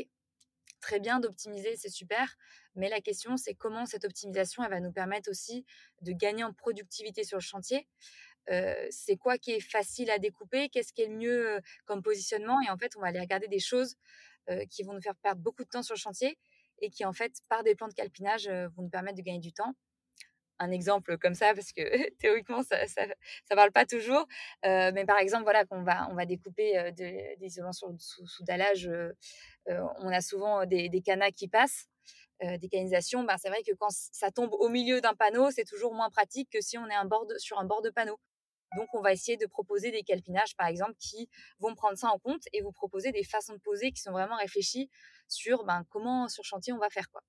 très 0.80 0.98
bien 0.98 1.20
d'optimiser, 1.20 1.76
c'est 1.76 1.90
super. 1.90 2.36
Mais 2.74 2.88
la 2.88 3.00
question, 3.00 3.36
c'est 3.36 3.54
comment 3.54 3.86
cette 3.86 4.04
optimisation, 4.04 4.64
elle 4.64 4.70
va 4.70 4.80
nous 4.80 4.92
permettre 4.92 5.30
aussi 5.30 5.64
de 6.02 6.12
gagner 6.12 6.42
en 6.44 6.52
productivité 6.52 7.22
sur 7.24 7.36
le 7.36 7.42
chantier. 7.42 7.86
c'est 8.90 9.16
quoi 9.16 9.38
qui 9.38 9.52
est 9.52 9.60
facile 9.60 10.10
à 10.10 10.18
découper, 10.18 10.68
qu'est-ce 10.70 10.92
qui 10.92 11.02
est 11.02 11.08
le 11.08 11.14
mieux 11.14 11.60
comme 11.84 12.02
positionnement. 12.02 12.60
Et 12.66 12.70
en 12.70 12.76
fait, 12.76 12.96
on 12.96 13.00
va 13.00 13.08
aller 13.08 13.20
regarder 13.20 13.48
des 13.48 13.60
choses 13.60 13.96
qui 14.70 14.82
vont 14.82 14.94
nous 14.94 15.02
faire 15.02 15.16
perdre 15.16 15.40
beaucoup 15.40 15.62
de 15.62 15.68
temps 15.68 15.82
sur 15.82 15.94
le 15.94 16.00
chantier 16.00 16.36
et 16.80 16.90
qui, 16.90 17.04
en 17.04 17.12
fait, 17.12 17.32
par 17.48 17.62
des 17.62 17.74
plans 17.76 17.88
de 17.88 17.94
calpinage, 17.94 18.48
vont 18.48 18.82
nous 18.82 18.90
permettre 18.90 19.18
de 19.18 19.22
gagner 19.22 19.38
du 19.38 19.52
temps 19.52 19.74
un 20.60 20.70
exemple 20.70 21.18
comme 21.18 21.34
ça 21.34 21.54
parce 21.54 21.72
que 21.72 21.82
théoriquement 22.18 22.62
ça, 22.62 22.86
ça, 22.86 23.06
parle 23.56 23.72
pas 23.72 23.86
toujours. 23.86 24.26
Mais 24.64 25.04
par 25.06 25.18
exemple 25.18 25.44
voilà 25.44 25.64
qu'on 25.64 25.82
va 25.82 26.08
on 26.10 26.14
va 26.14 26.26
découper 26.26 26.92
des 26.92 27.36
isolants 27.40 27.72
sous, 27.72 27.96
sous 27.98 28.44
dallage 28.44 28.90
on 29.66 30.08
a 30.08 30.20
souvent 30.20 30.66
des, 30.66 30.88
des 30.88 31.00
canas 31.00 31.32
qui 31.32 31.48
passent 31.48 31.88
des 32.42 32.68
canalisations. 32.70 33.24
Ben, 33.24 33.36
c'est 33.38 33.50
vrai 33.50 33.62
que 33.62 33.74
quand 33.74 33.90
ça 33.90 34.30
tombe 34.30 34.54
au 34.54 34.68
milieu 34.68 35.00
d'un 35.00 35.14
panneau 35.14 35.50
c'est 35.50 35.64
toujours 35.64 35.94
moins 35.94 36.10
pratique 36.10 36.50
que 36.50 36.60
si 36.60 36.78
on 36.78 36.86
est 36.88 36.94
un 36.94 37.04
bord 37.04 37.26
sur 37.38 37.58
un 37.58 37.64
bord 37.64 37.82
de 37.82 37.90
panneau. 37.90 38.18
Donc 38.76 38.88
on 38.94 39.00
va 39.00 39.12
essayer 39.12 39.36
de 39.36 39.46
proposer 39.46 39.90
des 39.90 40.02
calpinages 40.02 40.56
par 40.56 40.68
exemple 40.68 40.94
qui 40.98 41.28
vont 41.58 41.74
prendre 41.74 41.98
ça 41.98 42.08
en 42.08 42.18
compte 42.18 42.42
et 42.52 42.62
vous 42.62 42.72
proposer 42.72 43.10
des 43.10 43.24
façons 43.24 43.54
de 43.54 43.58
poser 43.58 43.90
qui 43.90 44.00
sont 44.00 44.12
vraiment 44.12 44.36
réfléchies 44.36 44.88
sur 45.26 45.64
ben, 45.64 45.84
comment 45.90 46.28
sur 46.28 46.44
chantier 46.44 46.72
on 46.72 46.78
va 46.78 46.88
faire 46.88 47.10
quoi 47.10 47.22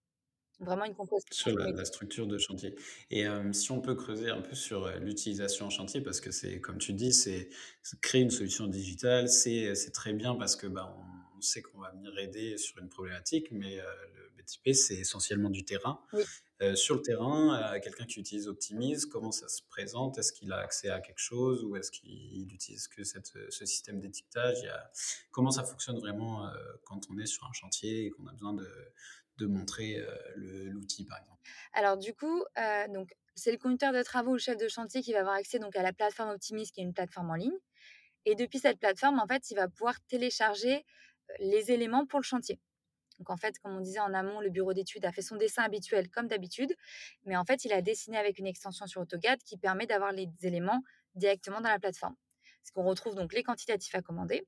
Vraiment 0.62 0.86
une 0.86 0.94
composition. 0.94 1.52
Sur 1.52 1.58
la, 1.58 1.86
structure 1.86 2.28
de 2.28 2.38
chantier. 2.38 2.76
Et 3.10 3.26
si 3.52 3.72
on 3.72 3.82
peut 3.82 3.96
creuser 3.96 4.30
un 4.30 4.42
peu 4.42 4.56
sur 4.56 4.88
l'utilisation 5.00 5.66
en 5.66 5.70
chantier, 5.70 6.02
parce 6.02 6.22
que 6.22 6.32
c'est, 6.32 6.62
comme 6.62 6.78
tu 6.78 6.94
dis, 6.94 7.12
c'est 7.14 7.50
créer 8.02 8.22
une 8.22 8.30
solution 8.30 8.68
digitale, 8.68 9.28
c'est 9.28 9.92
très 9.92 10.14
bien 10.14 10.36
parce 10.36 10.56
que 10.56 10.68
bah, 10.68 10.96
on, 10.98 11.21
sait 11.42 11.62
qu'on 11.62 11.80
va 11.80 11.92
venir 11.92 12.18
aider 12.18 12.58
sur 12.58 12.78
une 12.80 12.90
problématique, 12.90 13.52
mais 13.52 13.78
le 13.78 14.32
BTP, 14.38 14.74
c'est 14.74 14.96
essentiellement 14.96 15.50
du 15.50 15.64
terrain. 15.66 16.02
sur 16.76 16.96
le 16.96 17.02
terrain, 17.02 17.80
quelqu'un 17.80 18.06
qui 18.06 18.20
utilise 18.20 18.48
Optimise, 18.48 19.06
comment 19.06 19.32
ça 19.32 19.48
se 19.48 19.62
présente? 19.64 20.18
Est-ce 20.18 20.34
qu'il 20.34 20.52
a 20.52 20.58
accès 20.58 20.90
à 20.90 21.00
quelque 21.00 21.20
chose 21.20 21.64
ou 21.64 21.76
est-ce 21.76 21.92
qu'il 21.92 22.52
utilise 22.54 22.88
que 22.88 23.04
cette, 23.04 23.32
ce 23.50 23.66
système 23.66 24.00
d'étiquetage? 24.00 24.68
Comment 25.32 25.52
ça 25.52 25.64
fonctionne 25.64 26.00
vraiment 26.00 26.50
quand 26.84 27.02
on 27.10 27.18
est 27.18 27.26
sur 27.26 27.46
un 27.46 27.54
chantier 27.54 28.06
et 28.06 28.10
qu'on 28.12 28.28
a 28.28 28.34
besoin 28.34 28.54
de 28.54 28.68
de 29.38 29.48
montrer 29.48 30.06
l'outil, 30.36 31.06
par 31.06 31.18
exemple? 31.18 31.42
Alors, 31.74 31.98
du 31.98 32.14
coup, 32.14 32.44
donc, 32.90 33.16
c'est 33.36 33.52
le 33.52 33.58
conducteur 33.58 33.94
de 33.94 34.04
travaux 34.04 34.32
ou 34.32 34.36
le 34.36 34.40
chef 34.40 34.58
de 34.58 34.68
chantier 34.68 35.02
qui 35.02 35.14
va 35.14 35.20
avoir 35.20 35.36
accès 35.36 35.60
donc, 35.60 35.76
à 35.76 35.82
la 35.82 35.94
plateforme 35.94 36.30
Optimis, 36.30 36.70
qui 36.72 36.82
est 36.82 36.84
une 36.84 36.94
plateforme 36.94 37.32
en 37.32 37.36
ligne. 37.36 37.58
Et 38.26 38.36
depuis 38.36 38.60
cette 38.60 38.80
plateforme, 38.80 39.20
en 39.20 39.28
fait, 39.28 39.50
il 39.50 39.56
va 39.56 39.68
pouvoir 39.68 40.00
télécharger 40.08 40.86
les 41.40 41.72
éléments 41.72 42.06
pour 42.06 42.20
le 42.20 42.24
chantier. 42.24 42.60
Donc, 43.22 43.30
en 43.30 43.38
fait, 43.38 43.60
comme 43.60 43.76
on 43.76 43.82
disait 43.82 44.00
en 44.00 44.16
amont, 44.16 44.42
le 44.42 44.50
bureau 44.50 44.74
d'études 44.74 45.06
a 45.06 45.12
fait 45.12 45.22
son 45.22 45.36
dessin 45.36 45.62
habituel 45.62 46.10
comme 46.10 46.28
d'habitude, 46.28 46.76
mais 47.26 47.38
en 47.38 47.46
fait, 47.46 47.66
il 47.66 47.74
a 47.74 47.82
dessiné 47.82 48.18
avec 48.18 48.40
une 48.40 48.48
extension 48.48 48.88
sur 48.88 49.02
AutoCAD 49.02 49.44
qui 49.44 49.58
permet 49.58 49.86
d'avoir 49.86 50.12
les 50.12 50.28
éléments 50.42 50.82
directement 51.14 51.62
dans 51.62 51.70
la 51.70 51.80
plateforme. 51.80 52.16
Parce 52.62 52.72
qu'on 52.72 52.84
retrouve 52.84 53.14
donc 53.14 53.34
les 53.34 53.44
quantitatifs 53.44 53.94
à 53.94 54.02
commander. 54.02 54.48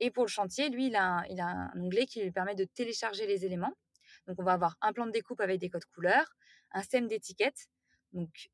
Et 0.00 0.10
pour 0.10 0.24
le 0.24 0.28
chantier, 0.28 0.68
lui, 0.68 0.88
il 0.88 0.96
a, 0.96 1.24
un 1.38 1.80
onglet 1.80 2.04
qui 2.04 2.22
lui 2.22 2.30
permet 2.30 2.54
de 2.54 2.64
télécharger 2.64 3.26
les 3.26 3.46
éléments. 3.46 3.72
Donc, 4.26 4.38
on 4.38 4.44
va 4.44 4.52
avoir 4.52 4.76
un 4.82 4.92
plan 4.92 5.06
de 5.06 5.12
découpe 5.12 5.40
avec 5.40 5.58
des 5.58 5.70
codes 5.70 5.86
couleurs, 5.86 6.36
un 6.72 6.80
système 6.80 7.06
d'étiquette. 7.06 7.68
Donc, 8.12 8.50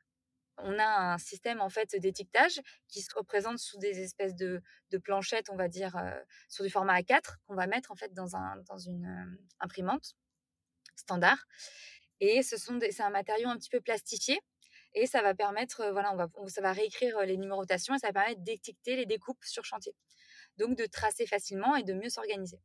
on 0.58 0.78
a 0.78 1.14
un 1.14 1.18
système 1.18 1.60
en 1.60 1.68
fait 1.68 1.94
d'étiquetage 1.96 2.60
qui 2.88 3.00
se 3.02 3.14
représente 3.14 3.58
sous 3.58 3.78
des 3.78 4.00
espèces 4.00 4.34
de, 4.34 4.62
planchettes, 5.02 5.50
on 5.50 5.56
va 5.56 5.68
dire, 5.68 5.96
euh, 5.96 6.18
sur 6.48 6.64
du 6.64 6.70
format 6.70 7.00
A4 7.00 7.36
qu'on 7.46 7.54
va 7.54 7.66
mettre 7.66 7.92
en 7.92 7.96
fait 7.96 8.12
dans, 8.14 8.36
un, 8.36 8.56
dans 8.68 8.78
une 8.78 9.04
euh, 9.04 9.44
imprimante 9.60 10.14
standard. 10.96 11.46
Et 12.20 12.42
ce 12.42 12.56
sont 12.56 12.78
c'est 12.80 13.02
un 13.02 13.10
matériau 13.10 13.48
un 13.48 13.56
petit 13.56 13.68
peu 13.68 13.80
plastifié 13.80 14.40
et 14.94 15.06
ça 15.06 15.20
va 15.20 15.34
permettre, 15.34 15.82
euh, 15.82 15.92
voilà, 15.92 16.12
on 16.14 16.16
va, 16.16 16.28
ça 16.48 16.62
va 16.62 16.72
réécrire 16.72 17.20
les 17.20 17.36
numérotations 17.36 17.94
et 17.94 17.98
ça 17.98 18.08
va 18.08 18.14
permettre 18.14 18.42
d'étiqueter 18.42 18.96
les 18.96 19.04
découpes 19.04 19.44
sur 19.44 19.64
chantier. 19.64 19.94
Donc 20.56 20.78
de 20.78 20.86
tracer 20.86 21.26
facilement 21.26 21.76
et 21.76 21.82
de 21.82 21.92
mieux 21.92 22.08
s'organiser. 22.08 22.58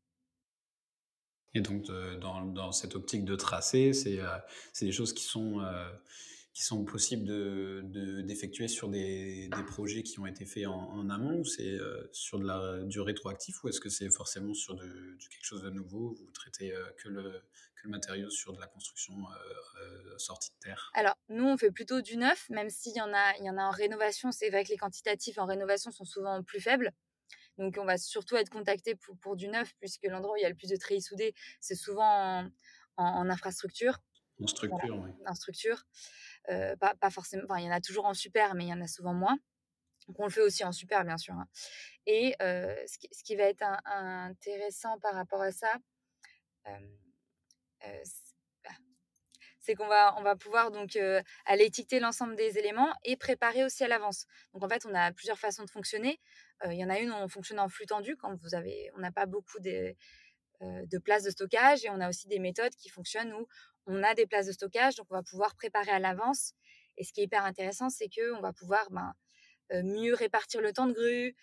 Et 1.54 1.60
donc, 1.60 1.88
dans, 2.21 2.45
dans, 2.45 2.71
cette 2.71 2.95
optique 2.95 3.25
de 3.25 3.36
tracé, 3.36 3.91
c'est 3.91 4.21
des 4.80 4.91
choses 4.93 5.12
qui 5.12 5.25
sont, 5.25 5.60
qui 6.54 6.64
sont 6.64 6.84
possibles 6.84 7.28
d'effectuer 8.26 8.66
de, 8.66 8.72
sur 8.72 8.90
des, 8.90 9.48
des, 9.48 9.64
projets 9.64 10.04
qui 10.04 10.20
ont 10.20 10.26
été 10.26 10.46
faits 10.46 10.68
en, 10.68 11.10
amont 11.10 11.40
ou 11.40 11.46
c'est 11.46 11.80
euh, 11.80 12.10
sur 12.12 12.40
de 12.40 12.46
la, 12.46 12.84
du 12.84 13.00
rétroactif 13.00 13.64
ou 13.64 13.70
est-ce 13.70 13.80
que 13.80 13.90
c'est 13.90 14.10
forcément 14.10 14.54
sur 14.54 14.76
de, 14.76 15.18
quelque 15.30 15.46
chose 15.46 15.64
de 15.64 15.70
nouveau 15.70 16.14
Vous 16.14 16.32
traitez 16.34 16.74
que, 16.98 17.08
le, 17.08 17.42
que 17.76 17.86
le 17.86 17.90
matériau 17.90 18.30
sur 18.30 18.54
de 18.54 18.60
la 18.60 18.68
construction 18.68 19.14
sortie 20.18 20.52
de 20.52 20.68
terre? 20.68 20.92
Alors, 20.94 21.18
nous, 21.30 21.46
on 21.46 21.58
fait 21.58 21.72
plutôt 21.72 22.02
du 22.02 22.18
neuf, 22.18 22.50
même 22.50 22.70
s'il 22.70 22.96
y, 22.96 23.02
en 23.02 23.14
a, 23.14 23.38
il 23.40 23.46
y 23.46 23.50
en 23.50 23.58
a 23.58 23.64
en 23.64 23.72
rénovation. 23.72 24.32
C'est 24.32 24.50
vrai 24.50 24.64
que 24.64 24.70
les 24.70 24.78
quantitatifs 24.78 25.38
en 25.38 25.46
rénovation 25.46 25.92
sont 25.92 26.06
souvent 26.06 26.44
plus 26.44 26.60
faibles. 26.60 26.92
Donc, 27.58 27.78
on 27.80 27.86
va 27.86 27.98
surtout 27.98 28.36
être 28.38 28.50
contacté 28.50 28.96
pour, 28.96 29.36
du 29.36 29.48
neuf, 29.48 29.74
puisque 29.80 30.06
l'endroit 30.06 30.34
où 30.34 30.38
il 30.38 30.42
y 30.42 30.46
a 30.46 30.50
le 30.50 30.56
plus 30.56 30.70
de 30.70 30.76
treillis 30.76 31.02
soudés, 31.02 31.34
c'est 31.60 31.76
souvent 31.76 32.50
en, 32.98 33.30
infrastructure. 33.30 34.00
En 34.42 34.48
structure, 34.48 34.98
oui. 34.98 35.10
En 35.28 35.36
structure. 35.36 35.86
Euh, 36.49 36.75
pas, 36.75 37.10
forcément. 37.10 37.43
Enfin, 37.45 37.60
il 37.60 37.65
y 37.65 37.69
en 37.69 37.73
a 37.73 37.82
toujours 37.82 38.06
en 38.06 38.13
super, 38.13 38.56
mais 38.56 38.65
il 38.65 38.69
y 38.69 38.73
en 38.73 38.82
a 38.82 38.88
souvent 38.88 39.13
moins. 39.13 39.38
On 40.17 40.25
le 40.25 40.32
fait 40.32 40.41
aussi 40.41 40.63
en 40.63 40.71
super, 40.71 41.06
bien 41.06 41.17
sûr. 41.17 41.34
Hein. 41.36 41.47
Et 42.06 42.36
euh, 42.41 42.75
ce, 42.88 43.23
qui, 43.23 43.36
va 43.36 43.43
être 43.43 43.63
intéressant 43.86 44.97
par 44.99 45.13
rapport 45.13 45.41
à 45.41 45.51
ça, 45.51 45.71
euh, 46.67 48.04
c'est 49.60 49.75
qu'on 49.75 49.88
va, 49.88 50.15
on 50.17 50.23
va 50.23 50.36
pouvoir 50.36 50.71
donc 50.71 50.97
aller 51.45 51.65
étiqueter 51.65 51.99
l'ensemble 51.99 52.36
des 52.36 52.58
éléments 52.58 52.91
et 53.04 53.15
préparer 53.15 53.63
aussi 53.63 53.84
à 53.84 53.88
l'avance. 53.88 54.25
Donc 54.54 54.63
en 54.63 54.69
fait, 54.69 54.86
on 54.88 54.95
a 54.95 55.12
plusieurs 55.12 55.38
façons 55.38 55.63
de 55.63 55.69
fonctionner. 55.69 56.19
Il 56.65 56.73
y 56.73 56.84
en 56.84 56.89
a 56.89 56.99
une 56.99 57.12
où 57.12 57.15
on 57.15 57.27
fonctionne 57.27 57.60
en 57.60 57.69
flux 57.69 57.86
tendu 57.86 58.15
quand 58.17 58.36
vous 58.36 58.56
avez, 58.56 58.91
on 58.95 58.99
n'a 58.99 59.12
pas 59.12 59.27
beaucoup 59.27 59.60
de, 59.60 59.95
euh, 60.63 60.86
de 60.86 60.99
places 60.99 61.23
de 61.23 61.32
stockage 61.32 61.86
et 61.86 61.89
on 61.89 61.99
a 62.01 62.08
aussi 62.08 62.27
des 62.27 62.38
méthodes 62.38 62.75
qui 62.75 62.89
fonctionnent 62.89 63.34
où 63.34 63.47
on 63.88 64.04
a 64.04 64.13
des 64.13 64.26
places 64.28 64.48
de 64.48 64.52
stockage, 64.52 64.96
donc 64.96 65.08
on 65.10 65.15
va 65.15 65.24
pouvoir 65.24 65.56
préparer 65.56 65.91
à 65.91 66.00
l'avance. 66.00 66.54
Et 66.98 67.04
ce 67.04 67.13
qui 67.13 67.22
est 67.22 67.26
hyper 67.26 67.46
intéressant, 67.46 67.89
c'est 67.89 68.10
que 68.10 68.34
on 68.34 68.41
va 68.41 68.54
pouvoir 68.54 68.89
ben, 68.91 69.13
mieux 69.72 70.13
répartir 70.13 70.62
le 70.62 70.74
temps 70.74 70.88
de 70.88 70.94
grue, 70.94 71.36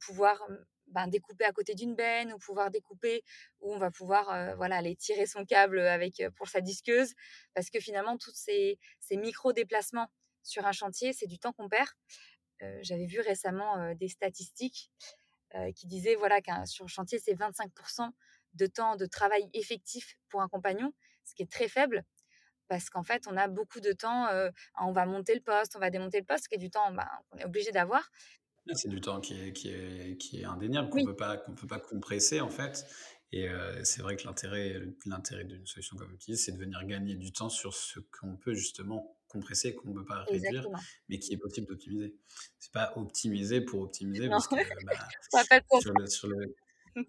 pouvoir 0.00 0.40
ben, 0.88 1.08
découper 1.08 1.44
à 1.44 1.52
côté 1.52 1.74
d'une 1.74 1.94
benne 1.94 2.32
ou 2.32 2.38
pouvoir 2.38 2.70
découper 2.70 3.24
où 3.60 3.74
on 3.74 3.78
va 3.78 3.90
pouvoir 3.90 4.30
euh, 4.30 4.54
voilà 4.56 4.76
aller 4.76 4.96
tirer 4.96 5.26
son 5.26 5.44
câble 5.44 5.80
avec 5.80 6.20
euh, 6.20 6.30
pour 6.36 6.48
sa 6.48 6.60
disqueuse. 6.60 7.14
Parce 7.54 7.70
que 7.70 7.80
finalement 7.80 8.16
tous 8.18 8.34
ces, 8.34 8.78
ces 9.00 9.16
micro 9.16 9.52
déplacements 9.52 10.08
sur 10.42 10.66
un 10.66 10.72
chantier 10.72 11.12
c'est 11.12 11.26
du 11.26 11.38
temps 11.38 11.52
qu'on 11.52 11.68
perd. 11.68 11.88
Euh, 12.62 12.78
j'avais 12.82 13.06
vu 13.06 13.20
récemment 13.20 13.94
des 13.94 14.08
statistiques 14.08 14.90
qui 15.76 15.86
disaient 15.86 16.16
voilà 16.16 16.40
qu'un 16.40 16.66
sur 16.66 16.88
chantier 16.88 17.20
c'est 17.20 17.34
25% 17.34 18.10
de 18.54 18.66
temps 18.66 18.96
de 18.96 19.06
travail 19.06 19.48
effectif 19.52 20.18
pour 20.28 20.42
un 20.42 20.48
compagnon 20.48 20.92
ce 21.24 21.34
qui 21.34 21.42
est 21.42 21.50
très 21.50 21.68
faible 21.68 22.04
parce 22.68 22.88
qu'en 22.88 23.02
fait, 23.02 23.24
on 23.30 23.36
a 23.36 23.46
beaucoup 23.46 23.80
de 23.80 23.92
temps, 23.92 24.26
on 24.80 24.92
va 24.92 25.04
monter 25.04 25.34
le 25.34 25.42
poste, 25.42 25.76
on 25.76 25.80
va 25.80 25.90
démonter 25.90 26.18
le 26.18 26.24
poste, 26.24 26.44
ce 26.44 26.48
qui 26.48 26.54
est 26.54 26.58
du 26.58 26.70
temps 26.70 26.90
ben, 26.92 27.06
qu'on 27.28 27.38
est 27.38 27.44
obligé 27.44 27.72
d'avoir. 27.72 28.10
C'est 28.72 28.88
du 28.88 29.02
temps 29.02 29.20
qui 29.20 29.38
est, 29.38 29.52
qui 29.52 29.68
est, 29.68 30.16
qui 30.16 30.40
est 30.40 30.44
indéniable, 30.44 30.88
qu'on 30.88 31.00
ne 31.00 31.04
peut, 31.04 31.16
pas, 31.16 31.36
peut 31.36 31.66
pas 31.66 31.78
compresser 31.78 32.40
en 32.40 32.48
fait. 32.48 32.86
Et 33.32 33.48
euh, 33.48 33.82
c'est 33.82 34.00
vrai 34.00 34.14
que 34.16 34.24
l'intérêt, 34.26 34.80
d'une 35.44 35.66
solution 35.66 35.96
comme 35.96 36.12
Optimis, 36.12 36.36
c'est 36.36 36.52
de 36.52 36.58
venir 36.58 36.78
gagner 36.86 37.16
du 37.16 37.32
temps 37.32 37.48
sur 37.48 37.74
ce 37.74 37.98
qu'on 37.98 38.36
peut 38.36 38.54
justement 38.54 39.18
compresser, 39.26 39.74
qu'on 39.74 39.88
ne 39.88 39.94
peut 39.94 40.04
pas 40.04 40.22
réduire, 40.22 40.50
Exactement. 40.50 40.78
mais 41.08 41.18
qui 41.18 41.34
est 41.34 41.38
possible 41.38 41.66
d'optimiser. 41.66 42.14
C'est 42.60 42.72
pas 42.72 42.92
optimiser 42.96 43.60
pour 43.60 43.80
optimiser, 43.80 44.28
Non, 44.28 44.36
parce 44.36 44.46
que 44.48 44.54
bah, 45.32 45.80
sur 45.80 45.92
le, 45.92 46.06
sur 46.06 46.28
le, 46.28 46.54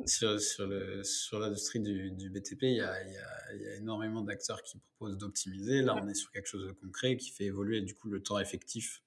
sur, 0.06 0.40
sur 0.40 0.68
le, 0.68 1.04
sur 1.04 1.40
l'industrie 1.40 1.80
du, 1.80 2.12
du 2.12 2.30
BTP, 2.30 2.64
il 2.64 2.76
y 2.78 2.82
a, 2.82 3.04
il 3.04 3.14
y 3.14 3.18
a- 3.18 3.54
il 3.56 3.62
y 3.62 3.68
a 3.68 3.76
énormément 3.76 4.22
d'acteurs 4.22 4.62
qui 4.64 4.78
proposent 4.80 5.18
d'optimiser. 5.18 5.82
Là, 5.82 5.96
on 5.96 6.08
est 6.08 6.14
sur 6.16 6.32
quelque 6.32 6.48
chose 6.48 6.66
de 6.68 6.72
concret 6.72 7.16
qui 7.18 7.32
fait 7.32 7.46
évoluer 7.46 7.82
du 7.82 7.96
coup 7.96 8.10
le 8.10 8.22
temps 8.22 8.40
effectif, 8.40 9.02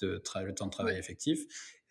de 0.00 0.18
tra- 0.18 0.42
le 0.44 0.54
temps 0.54 0.66
de 0.66 0.70
travail 0.72 0.98
effectif. 0.98 1.40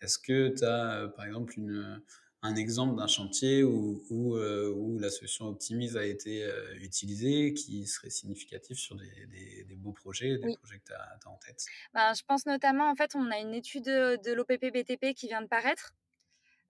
Est-ce 0.00 0.18
que 0.18 0.48
tu 0.56 0.64
as, 0.64 1.08
par 1.16 1.24
exemple, 1.26 1.54
une, 1.58 2.02
un 2.42 2.56
exemple 2.56 2.96
d'un 2.98 3.06
chantier 3.06 3.62
où, 3.62 4.04
où, 4.10 4.36
euh, 4.36 4.68
où 4.74 4.98
la 4.98 5.10
solution 5.10 5.46
Optimise 5.46 5.96
a 5.96 6.04
été 6.04 6.42
euh, 6.44 6.74
utilisée, 6.80 7.54
qui 7.54 7.86
serait 7.86 8.10
significatif 8.10 8.76
sur 8.78 8.96
des, 8.96 9.26
des- 9.26 9.64
des 9.64 9.76
beaux 9.76 9.92
projets, 9.92 10.36
des 10.38 10.44
Oui. 10.44 10.56
projets 10.56 10.78
que 10.80 10.86
tu 10.86 10.92
as, 10.92 11.18
en 11.26 11.36
tête? 11.36 11.64
Ben, 11.94 12.12
je 12.14 12.22
pense 12.26 12.44
notamment, 12.46 12.90
en 12.90 12.96
fait, 12.96 13.12
on 13.14 13.30
a 13.30 13.38
une 13.38 13.54
étude 13.54 13.84
de, 13.84 14.16
de 14.22 14.32
l'OPP 14.32 14.72
BTP 14.72 15.14
qui 15.14 15.28
vient 15.28 15.40
de 15.42 15.46
paraître 15.46 15.94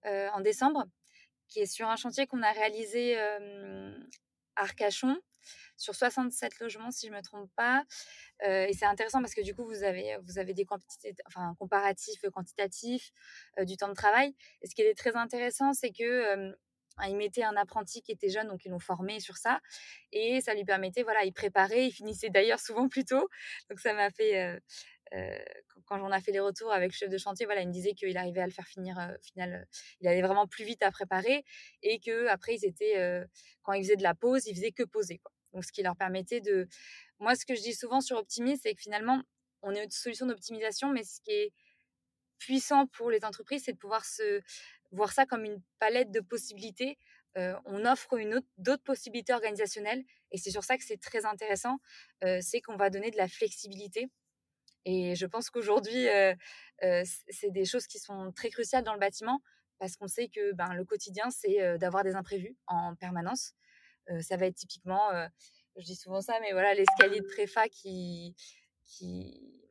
euh, 0.06 0.28
en 0.34 0.40
décembre, 0.40 0.84
qui 1.52 1.60
est 1.60 1.66
sur 1.66 1.88
un 1.88 1.96
chantier 1.96 2.26
qu'on 2.26 2.42
a 2.42 2.50
réalisé 2.52 3.18
à 3.18 3.38
Arcachon, 4.56 5.18
sur 5.76 5.94
67 5.94 6.60
logements, 6.60 6.90
si 6.90 7.08
je 7.08 7.12
me 7.12 7.20
trompe 7.20 7.50
pas. 7.56 7.84
Et 8.44 8.72
c'est 8.72 8.86
intéressant 8.86 9.20
parce 9.20 9.34
que 9.34 9.42
du 9.42 9.54
coup, 9.54 9.64
vous 9.64 9.82
avez, 9.82 10.16
vous 10.24 10.38
avez 10.38 10.54
des 10.54 10.64
quantités, 10.64 11.14
enfin, 11.26 11.48
un 11.50 11.54
comparatif 11.54 12.20
quantitatif 12.32 13.12
euh, 13.58 13.64
du 13.64 13.76
temps 13.76 13.88
de 13.88 13.94
travail. 13.94 14.34
Et 14.62 14.66
ce 14.66 14.74
qui 14.74 14.82
est 14.82 14.94
très 14.94 15.14
intéressant, 15.14 15.72
c'est 15.74 15.90
que 15.90 16.02
euh, 16.02 16.52
il 17.06 17.16
mettait 17.16 17.44
un 17.44 17.56
apprenti 17.56 18.02
qui 18.02 18.12
était 18.12 18.30
jeune, 18.30 18.48
donc 18.48 18.64
ils 18.64 18.70
l'ont 18.70 18.78
formé 18.78 19.20
sur 19.20 19.36
ça, 19.36 19.60
et 20.12 20.40
ça 20.40 20.54
lui 20.54 20.64
permettait, 20.64 21.02
voilà, 21.02 21.24
il 21.24 21.32
préparait, 21.32 21.86
il 21.86 21.92
finissait 21.92 22.30
d'ailleurs 22.30 22.60
souvent 22.60 22.88
plus 22.88 23.04
tôt, 23.04 23.28
donc 23.70 23.80
ça 23.80 23.94
m'a 23.94 24.10
fait, 24.10 24.60
quand 25.86 26.00
on 26.00 26.10
a 26.10 26.20
fait 26.20 26.32
les 26.32 26.40
retours 26.40 26.72
avec 26.72 26.92
le 26.92 26.96
chef 26.96 27.10
de 27.10 27.18
chantier, 27.18 27.46
voilà, 27.46 27.62
il 27.62 27.68
me 27.68 27.72
disait 27.72 27.94
qu'il 27.94 28.16
arrivait 28.16 28.40
à 28.40 28.46
le 28.46 28.52
faire 28.52 28.66
finir, 28.66 28.98
euh, 28.98 29.14
final, 29.22 29.54
euh, 29.54 29.64
il 30.00 30.08
allait 30.08 30.22
vraiment 30.22 30.46
plus 30.46 30.64
vite 30.64 30.82
à 30.82 30.90
préparer, 30.90 31.44
et 31.82 31.98
que 32.00 32.26
après 32.28 32.54
ils 32.54 32.64
étaient, 32.64 32.98
euh, 32.98 33.24
quand 33.62 33.72
ils 33.72 33.82
faisaient 33.82 33.96
de 33.96 34.02
la 34.02 34.14
pause, 34.14 34.46
ils 34.46 34.54
faisaient 34.54 34.72
que 34.72 34.82
poser, 34.82 35.18
quoi. 35.18 35.32
Donc 35.52 35.64
ce 35.64 35.72
qui 35.72 35.82
leur 35.82 35.96
permettait 35.96 36.40
de, 36.40 36.66
moi, 37.18 37.34
ce 37.34 37.44
que 37.44 37.54
je 37.54 37.60
dis 37.60 37.74
souvent 37.74 38.00
sur 38.00 38.16
Optimis, 38.16 38.58
c'est 38.58 38.74
que 38.74 38.80
finalement, 38.80 39.22
on 39.62 39.74
est 39.74 39.84
une 39.84 39.90
solution 39.90 40.26
d'optimisation, 40.26 40.90
mais 40.90 41.04
ce 41.04 41.20
qui 41.20 41.30
est 41.30 41.52
puissant 42.38 42.86
pour 42.86 43.10
les 43.10 43.24
entreprises, 43.24 43.64
c'est 43.64 43.72
de 43.72 43.78
pouvoir 43.78 44.04
se 44.04 44.40
voir 44.90 45.12
ça 45.12 45.26
comme 45.26 45.44
une 45.44 45.62
palette 45.78 46.10
de 46.10 46.20
possibilités. 46.20 46.98
Euh, 47.38 47.54
on 47.64 47.84
offre 47.86 48.14
une 48.14 48.34
autre, 48.34 48.46
d'autres 48.58 48.82
possibilités 48.82 49.32
organisationnelles, 49.32 50.04
et 50.32 50.38
c'est 50.38 50.50
sur 50.50 50.64
ça 50.64 50.76
que 50.76 50.84
c'est 50.84 51.00
très 51.00 51.24
intéressant. 51.24 51.78
C'est 52.40 52.60
qu'on 52.60 52.76
va 52.76 52.90
donner 52.90 53.10
de 53.10 53.16
la 53.16 53.28
flexibilité. 53.28 54.08
Et 54.84 55.14
je 55.14 55.26
pense 55.26 55.50
qu'aujourd'hui, 55.50 56.08
euh, 56.08 56.34
euh, 56.82 57.02
c'est 57.28 57.50
des 57.50 57.64
choses 57.64 57.86
qui 57.86 57.98
sont 57.98 58.32
très 58.32 58.50
cruciales 58.50 58.84
dans 58.84 58.94
le 58.94 59.00
bâtiment, 59.00 59.40
parce 59.78 59.96
qu'on 59.96 60.08
sait 60.08 60.28
que 60.28 60.52
ben, 60.52 60.74
le 60.74 60.84
quotidien, 60.84 61.30
c'est 61.30 61.62
euh, 61.62 61.78
d'avoir 61.78 62.04
des 62.04 62.14
imprévus 62.14 62.56
en 62.66 62.94
permanence. 62.94 63.54
Ça 64.20 64.36
va 64.36 64.46
être 64.46 64.56
typiquement, 64.56 65.12
je 65.76 65.84
dis 65.84 65.94
souvent 65.94 66.20
ça, 66.20 66.34
mais 66.40 66.50
voilà, 66.50 66.74
l'escalier 66.74 67.20
de 67.20 67.24
préfa 67.24 67.68
qui, 67.68 68.34
qui, 68.84 69.62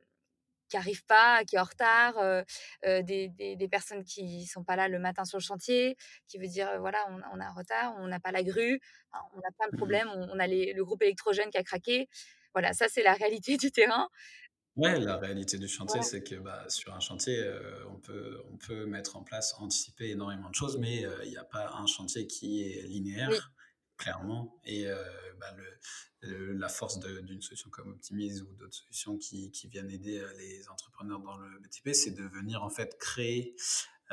qui 0.72 0.78
arrive 0.78 1.06
pas, 1.06 1.44
qui 1.44 1.58
est 1.58 1.60
en 1.60 1.66
retard, 1.66 2.18
euh, 2.18 2.42
euh, 2.86 3.04
des, 3.04 3.28
des, 3.28 3.56
des, 3.58 3.68
personnes 3.68 4.04
qui 4.04 4.46
sont 4.46 4.64
pas 4.64 4.78
là 4.78 4.88
le 4.88 5.00
matin 5.00 5.26
sur 5.26 5.38
le 5.38 5.44
chantier, 5.44 5.98
qui 6.28 6.38
veut 6.40 6.48
dire, 6.48 6.70
euh, 6.70 6.80
voilà, 6.80 7.06
on, 7.10 7.38
on, 7.38 7.40
a 7.42 7.46
un 7.46 7.54
retard, 7.54 7.94
on 8.00 8.08
n'a 8.08 8.20
pas 8.20 8.32
la 8.32 8.42
grue, 8.42 8.80
on 9.14 9.40
a 9.40 9.52
plein 9.60 9.68
de 9.72 9.78
problèmes, 9.78 10.08
on, 10.16 10.30
on 10.34 10.40
a 10.40 10.48
les, 10.48 10.74
le 10.74 10.86
groupe 10.86 11.04
électrogène 11.04 11.50
qui 11.50 11.58
a 11.58 11.64
craqué. 11.64 12.08
Voilà, 12.54 12.74
ça, 12.74 12.88
c'est 12.88 13.04
la 13.04 13.14
réalité 13.14 13.58
du 13.58 13.72
terrain. 13.72 14.08
Ouais, 14.78 15.00
la 15.00 15.18
réalité 15.18 15.58
du 15.58 15.68
chantier, 15.68 16.00
ouais. 16.00 16.06
c'est 16.06 16.24
que 16.24 16.36
bah, 16.36 16.64
sur 16.70 16.94
un 16.94 17.02
chantier, 17.02 17.40
euh, 17.40 17.86
on, 17.90 18.00
peut, 18.00 18.42
on 18.52 18.58
peut 18.58 18.86
mettre 18.86 19.18
en 19.18 19.24
place, 19.24 19.54
anticiper 19.60 20.12
énormément 20.12 20.50
de 20.50 20.56
choses, 20.56 20.78
mais 20.78 21.02
il 21.02 21.06
euh, 21.06 21.26
n'y 21.26 21.38
a 21.38 21.44
pas 21.44 21.74
un 21.74 21.86
chantier 21.88 22.26
qui 22.26 22.64
est 22.64 22.84
linéaire, 22.84 23.52
clairement. 23.98 24.58
Et 24.64 24.88
euh, 24.88 25.04
bah, 25.40 25.54
le, 25.58 26.30
le, 26.30 26.54
la 26.54 26.70
force 26.70 27.00
d'une 27.00 27.42
solution 27.42 27.70
comme 27.70 27.90
Optimise 27.90 28.44
ou 28.44 28.54
d'autres 28.56 28.76
solutions 28.76 29.18
qui, 29.18 29.52
qui, 29.52 29.68
viennent 29.68 29.92
aider 29.92 30.24
les 30.38 30.70
entrepreneurs 30.70 31.20
dans 31.20 31.36
le 31.36 31.60
BTP, 31.60 31.94
c'est 31.94 32.12
de 32.12 32.24
venir 32.24 32.64
en 32.64 32.70
fait 32.70 32.98
créer 32.98 33.56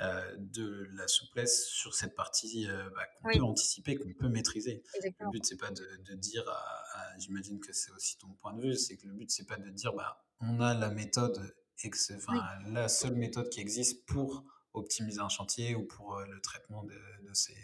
euh, 0.01 0.37
de 0.39 0.87
la 0.93 1.09
souplesse 1.09 1.67
sur 1.67 1.95
cette 1.95 2.15
partie 2.15 2.69
euh, 2.69 2.89
bah, 2.91 3.03
qu'on 3.07 3.29
oui. 3.29 3.39
peut 3.39 3.45
anticiper, 3.45 3.97
qu'on 3.97 4.13
peut 4.13 4.29
maîtriser. 4.29 4.83
Exactement. 4.95 5.31
Le 5.31 5.39
but, 5.39 5.45
c'est 5.45 5.57
pas 5.57 5.71
de, 5.71 5.85
de 6.05 6.15
dire, 6.15 6.49
à, 6.49 6.55
à, 6.95 7.19
j'imagine 7.19 7.59
que 7.59 7.73
c'est 7.73 7.91
aussi 7.93 8.17
ton 8.19 8.29
point 8.35 8.53
de 8.55 8.63
vue, 8.63 8.75
c'est 8.77 8.97
que 8.97 9.07
le 9.07 9.15
but, 9.15 9.31
c'est 9.31 9.47
pas 9.47 9.57
de 9.57 9.69
dire, 9.71 9.93
bah, 9.95 10.25
on 10.41 10.61
a 10.61 10.75
la 10.75 10.91
méthode, 10.91 11.55
ex, 11.83 12.13
enfin, 12.17 12.35
oui. 12.65 12.73
la 12.73 12.89
seule 12.89 13.17
méthode 13.17 13.49
qui 13.51 13.61
existe 13.61 14.07
pour 14.07 14.45
optimiser 14.73 15.21
un 15.21 15.29
chantier 15.29 15.75
ou 15.75 15.85
pour 15.85 16.17
euh, 16.17 16.27
le 16.27 16.41
traitement 16.41 16.85
de, 16.85 16.95
de 17.29 17.35
ces, 17.35 17.57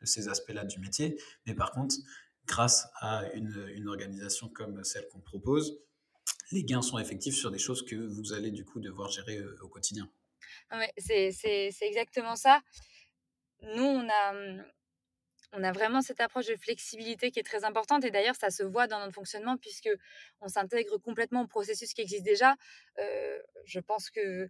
de 0.00 0.06
ces 0.06 0.28
aspects-là 0.28 0.64
du 0.64 0.78
métier. 0.78 1.20
Mais 1.46 1.54
par 1.54 1.72
contre, 1.72 1.96
grâce 2.46 2.86
à 3.00 3.24
une, 3.34 3.66
une 3.74 3.88
organisation 3.88 4.48
comme 4.48 4.84
celle 4.84 5.08
qu'on 5.08 5.20
propose, 5.20 5.80
les 6.52 6.62
gains 6.62 6.82
sont 6.82 6.98
effectifs 6.98 7.34
sur 7.34 7.50
des 7.50 7.58
choses 7.58 7.84
que 7.84 7.96
vous 7.96 8.34
allez 8.34 8.50
du 8.50 8.64
coup 8.64 8.78
devoir 8.78 9.10
gérer 9.10 9.42
au 9.62 9.68
quotidien. 9.68 10.08
Ouais, 10.72 10.92
c'est 10.98 11.72
exactement 11.82 12.36
ça. 12.36 12.60
Nous, 13.60 13.84
on 13.84 14.08
a, 14.08 14.34
on 15.52 15.62
a 15.62 15.72
vraiment 15.72 16.00
cette 16.00 16.20
approche 16.20 16.46
de 16.46 16.56
flexibilité 16.56 17.30
qui 17.30 17.38
est 17.38 17.44
très 17.44 17.64
importante 17.64 18.04
et 18.04 18.10
d'ailleurs, 18.10 18.34
ça 18.36 18.50
se 18.50 18.62
voit 18.62 18.86
dans 18.86 18.98
notre 19.00 19.14
fonctionnement 19.14 19.56
puisque 19.56 19.90
on 20.40 20.48
s'intègre 20.48 20.98
complètement 20.98 21.42
au 21.42 21.46
processus 21.46 21.92
qui 21.92 22.00
existe 22.00 22.24
déjà. 22.24 22.56
Euh, 22.98 23.38
je 23.64 23.80
pense 23.80 24.10
que 24.10 24.48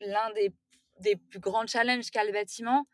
l'un 0.00 0.30
des, 0.32 0.52
des, 1.00 1.16
plus 1.16 1.40
grands 1.40 1.66
challenges 1.66 2.10
qu'a 2.10 2.24
le 2.24 2.32
bâtiment, 2.32 2.86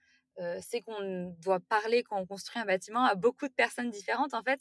c'est 0.60 0.82
qu'on 0.82 1.34
doit 1.40 1.60
parler 1.60 2.02
quand 2.02 2.18
on 2.18 2.26
construit 2.26 2.60
un 2.60 2.66
bâtiment 2.66 3.04
à 3.04 3.14
beaucoup 3.14 3.48
de 3.48 3.54
personnes 3.54 3.90
différentes 3.90 4.34
en 4.34 4.42
fait. 4.42 4.60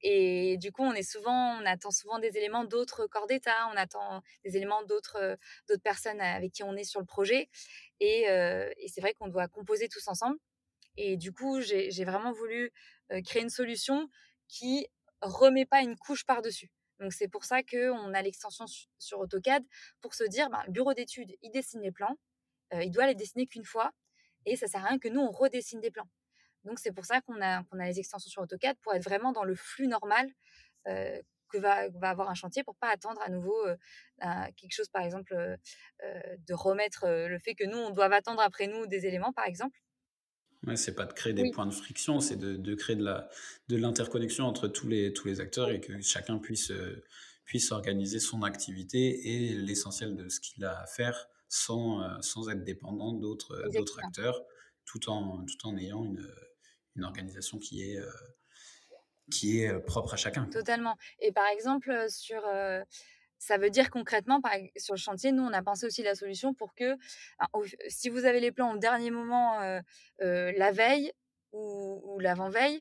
Et 0.00 0.56
du 0.58 0.72
coup, 0.72 0.82
on 0.82 0.92
est 0.92 1.08
souvent, 1.08 1.56
on 1.60 1.66
attend 1.66 1.90
souvent 1.90 2.18
des 2.18 2.36
éléments 2.36 2.64
d'autres 2.64 3.06
corps 3.06 3.26
d'État, 3.26 3.68
on 3.72 3.76
attend 3.76 4.22
des 4.44 4.56
éléments 4.56 4.82
d'autres 4.84 5.38
d'autres 5.68 5.82
personnes 5.82 6.20
avec 6.20 6.52
qui 6.52 6.62
on 6.62 6.76
est 6.76 6.84
sur 6.84 7.00
le 7.00 7.06
projet. 7.06 7.48
Et, 8.00 8.26
c'est 8.88 9.00
vrai 9.00 9.14
qu'on 9.14 9.28
doit 9.28 9.48
composer 9.48 9.88
tous 9.88 10.06
ensemble. 10.08 10.38
Et 10.96 11.16
du 11.16 11.32
coup, 11.32 11.60
j'ai 11.60 12.04
vraiment 12.04 12.32
voulu 12.32 12.72
créer 13.24 13.42
une 13.42 13.50
solution 13.50 14.08
qui 14.48 14.86
remet 15.20 15.66
pas 15.66 15.80
une 15.80 15.96
couche 15.96 16.24
par-dessus. 16.24 16.70
Donc 17.00 17.12
c'est 17.12 17.28
pour 17.28 17.44
ça 17.44 17.62
qu'on 17.62 18.14
a 18.14 18.22
l'extension 18.22 18.66
sur 18.98 19.18
AutoCAD 19.20 19.64
pour 20.00 20.14
se 20.14 20.24
dire, 20.24 20.48
ben, 20.50 20.62
le 20.66 20.72
bureau 20.72 20.94
d'études, 20.94 21.34
il 21.42 21.50
dessine 21.50 21.80
les 21.82 21.92
plans, 21.92 22.16
il 22.72 22.90
doit 22.90 23.06
les 23.06 23.14
dessiner 23.14 23.46
qu'une 23.46 23.64
fois, 23.64 23.92
et 24.46 24.56
ça 24.56 24.66
sert 24.66 24.84
à 24.84 24.88
rien 24.88 24.98
que 24.98 25.08
nous 25.08 25.20
on 25.20 25.30
redessine 25.30 25.80
des 25.80 25.90
plans. 25.90 26.08
Donc 26.64 26.78
c'est 26.78 26.92
pour 26.92 27.04
ça 27.04 27.20
qu'on 27.20 27.40
a, 27.40 27.62
qu'on 27.64 27.78
a 27.78 27.86
les 27.86 27.98
extensions 27.98 28.30
sur 28.30 28.42
AutoCAD 28.42 28.76
pour 28.82 28.94
être 28.94 29.04
vraiment 29.04 29.32
dans 29.32 29.44
le 29.44 29.54
flux 29.54 29.86
normal 29.86 30.28
euh, 30.88 31.20
que 31.48 31.58
va, 31.58 31.88
va 31.90 32.10
avoir 32.10 32.30
un 32.30 32.34
chantier 32.34 32.64
pour 32.64 32.76
pas 32.76 32.88
attendre 32.88 33.20
à 33.22 33.28
nouveau 33.28 33.56
euh, 33.66 33.76
quelque 34.56 34.72
chose 34.72 34.88
par 34.88 35.02
exemple 35.02 35.34
de 36.02 36.54
remettre 36.54 37.06
le 37.06 37.38
fait 37.38 37.54
que 37.54 37.64
nous 37.64 37.78
on 37.78 37.90
doit 37.90 38.12
attendre 38.12 38.40
après 38.40 38.66
nous 38.66 38.86
des 38.86 39.06
éléments 39.06 39.32
par 39.32 39.46
exemple. 39.46 39.78
Ouais, 40.66 40.76
c'est 40.76 40.94
pas 40.94 41.04
de 41.04 41.12
créer 41.12 41.34
des 41.34 41.42
oui. 41.42 41.50
points 41.50 41.66
de 41.66 41.74
friction, 41.74 42.20
c'est 42.20 42.36
de, 42.36 42.56
de, 42.56 42.74
créer 42.74 42.96
de 42.96 43.04
la 43.04 43.28
de 43.68 43.76
l'interconnexion 43.76 44.46
entre 44.46 44.66
tous 44.66 44.88
les 44.88 45.12
tous 45.12 45.28
les 45.28 45.40
acteurs 45.40 45.70
et 45.70 45.80
que 45.80 46.00
chacun 46.00 46.38
puisse 46.38 46.72
puisse 47.44 47.72
organiser 47.72 48.18
son 48.18 48.42
activité 48.42 49.28
et 49.28 49.54
l'essentiel 49.54 50.16
de 50.16 50.28
ce 50.28 50.40
qu'il 50.40 50.64
a 50.64 50.80
à 50.80 50.86
faire 50.86 51.28
sans, 51.54 52.20
sans 52.20 52.48
être 52.48 52.64
dépendant 52.64 53.12
d'autres 53.12 53.68
d'autres 53.72 54.00
acteurs, 54.04 54.40
tout 54.84 55.08
en, 55.08 55.44
tout 55.44 55.68
en 55.68 55.76
ayant 55.76 56.04
une, 56.04 56.26
une 56.96 57.04
organisation 57.04 57.58
qui 57.58 57.82
est, 57.82 57.98
euh, 57.98 58.10
qui 59.30 59.60
est 59.60 59.78
propre 59.80 60.14
à 60.14 60.16
chacun. 60.16 60.46
Totalement. 60.46 60.96
Et 61.20 61.32
par 61.32 61.46
exemple, 61.46 62.06
sur, 62.08 62.44
euh, 62.46 62.82
ça 63.38 63.56
veut 63.56 63.70
dire 63.70 63.90
concrètement, 63.90 64.40
par, 64.40 64.52
sur 64.76 64.94
le 64.94 64.98
chantier, 64.98 65.32
nous, 65.32 65.42
on 65.42 65.52
a 65.52 65.62
pensé 65.62 65.86
aussi 65.86 66.02
la 66.02 66.14
solution 66.14 66.54
pour 66.54 66.74
que, 66.74 66.96
alors, 67.38 67.64
si 67.88 68.08
vous 68.08 68.24
avez 68.24 68.40
les 68.40 68.52
plans 68.52 68.74
au 68.74 68.78
dernier 68.78 69.10
moment, 69.10 69.60
euh, 69.62 69.80
la 70.20 70.72
veille 70.72 71.12
ou, 71.52 72.00
ou 72.04 72.18
l'avant-veille, 72.18 72.80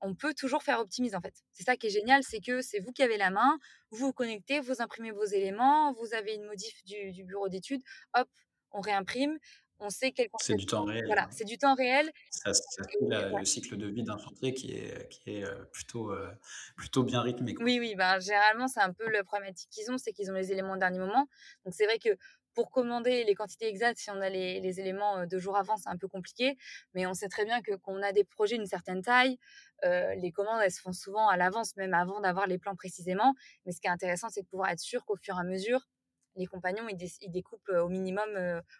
on 0.00 0.14
peut 0.14 0.34
toujours 0.34 0.62
faire 0.62 0.80
optimiser 0.80 1.16
en 1.16 1.20
fait. 1.20 1.34
C'est 1.52 1.64
ça 1.64 1.76
qui 1.76 1.86
est 1.86 1.90
génial, 1.90 2.22
c'est 2.22 2.40
que 2.40 2.60
c'est 2.60 2.80
vous 2.80 2.92
qui 2.92 3.02
avez 3.02 3.16
la 3.16 3.30
main, 3.30 3.58
vous 3.90 4.06
vous 4.06 4.12
connectez, 4.12 4.60
vous 4.60 4.80
imprimez 4.80 5.10
vos 5.10 5.24
éléments, 5.24 5.92
vous 5.94 6.14
avez 6.14 6.34
une 6.34 6.44
modif 6.44 6.84
du, 6.84 7.12
du 7.12 7.24
bureau 7.24 7.48
d'études, 7.48 7.82
hop, 8.14 8.28
on 8.70 8.80
réimprime, 8.80 9.38
on 9.80 9.90
sait 9.90 10.12
quel 10.12 10.28
C'est 10.40 10.56
du 10.56 10.66
temps 10.66 10.84
réel. 10.84 11.06
Voilà, 11.06 11.28
c'est 11.30 11.44
du 11.44 11.56
temps 11.56 11.74
réel. 11.74 12.10
Ça, 12.30 12.52
ça 12.52 12.82
suit 12.82 13.06
la, 13.08 13.28
le 13.28 13.44
cycle 13.44 13.76
de 13.76 13.86
vie 13.86 14.02
d'un 14.02 14.18
chantier 14.18 14.52
qui 14.52 14.72
est, 14.72 15.08
qui 15.08 15.36
est 15.36 15.44
plutôt, 15.72 16.10
euh, 16.12 16.28
plutôt 16.76 17.04
bien 17.04 17.22
rythmé. 17.22 17.54
Quoi. 17.54 17.64
Oui, 17.64 17.78
oui, 17.78 17.94
ben, 17.94 18.18
généralement, 18.18 18.66
c'est 18.66 18.80
un 18.80 18.92
peu 18.92 19.08
la 19.08 19.22
problématique 19.22 19.70
qu'ils 19.70 19.90
ont, 19.90 19.98
c'est 19.98 20.12
qu'ils 20.12 20.30
ont 20.30 20.34
les 20.34 20.50
éléments 20.50 20.72
au 20.72 20.78
dernier 20.78 20.98
moment. 20.98 21.28
Donc, 21.64 21.74
c'est 21.74 21.84
vrai 21.84 21.98
que 21.98 22.10
pour 22.58 22.72
commander 22.72 23.22
les 23.22 23.36
quantités 23.36 23.68
exactes, 23.68 24.00
si 24.00 24.10
on 24.10 24.20
a 24.20 24.28
les, 24.28 24.80
éléments 24.80 25.24
deux 25.26 25.38
jours 25.38 25.56
avant, 25.56 25.76
c'est 25.76 25.88
un 25.88 25.96
peu 25.96 26.08
compliqué. 26.08 26.56
Mais 26.92 27.06
on 27.06 27.14
sait 27.14 27.28
très 27.28 27.44
bien 27.44 27.62
que 27.62 27.76
qu'on 27.76 28.02
a 28.02 28.10
des 28.10 28.24
projets 28.24 28.56
d'une 28.56 28.66
certaine 28.66 29.00
taille, 29.00 29.38
les 29.84 30.32
commandes, 30.34 30.60
elles 30.64 30.72
se 30.72 30.80
font 30.80 30.92
souvent 30.92 31.28
à 31.28 31.36
l'avance, 31.36 31.76
même 31.76 31.94
avant 31.94 32.18
d'avoir 32.18 32.48
les 32.48 32.58
plans 32.58 32.74
précisément. 32.74 33.32
Mais 33.64 33.70
ce 33.70 33.80
qui 33.80 33.86
est 33.86 33.90
intéressant, 33.90 34.28
c'est 34.28 34.42
de 34.42 34.48
pouvoir 34.48 34.70
être 34.70 34.80
sûr 34.80 35.04
qu'au 35.04 35.14
fur 35.14 35.36
et 35.36 35.40
à 35.40 35.44
mesure, 35.44 35.86
les 36.34 36.46
compagnons, 36.46 36.88
ils, 36.88 37.30
découpent 37.30 37.68
au 37.68 37.88
minimum 37.88 38.28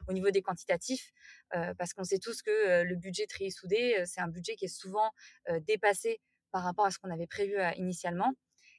au 0.08 0.12
niveau 0.12 0.30
des 0.32 0.42
quantitatifs, 0.42 1.12
parce 1.78 1.92
qu'on 1.94 2.02
sait 2.02 2.18
tous 2.18 2.42
que 2.42 2.82
le 2.82 2.96
budget 2.96 3.28
tri 3.28 3.52
soudé, 3.52 4.02
c'est 4.06 4.20
un 4.20 4.26
budget 4.26 4.56
qui 4.56 4.64
est 4.64 4.76
souvent 4.76 5.12
dépassé 5.68 6.20
par 6.50 6.64
rapport 6.64 6.86
à 6.86 6.90
ce 6.90 6.98
qu'on 6.98 7.12
avait 7.12 7.28
prévu 7.28 7.54
initialement. 7.76 8.32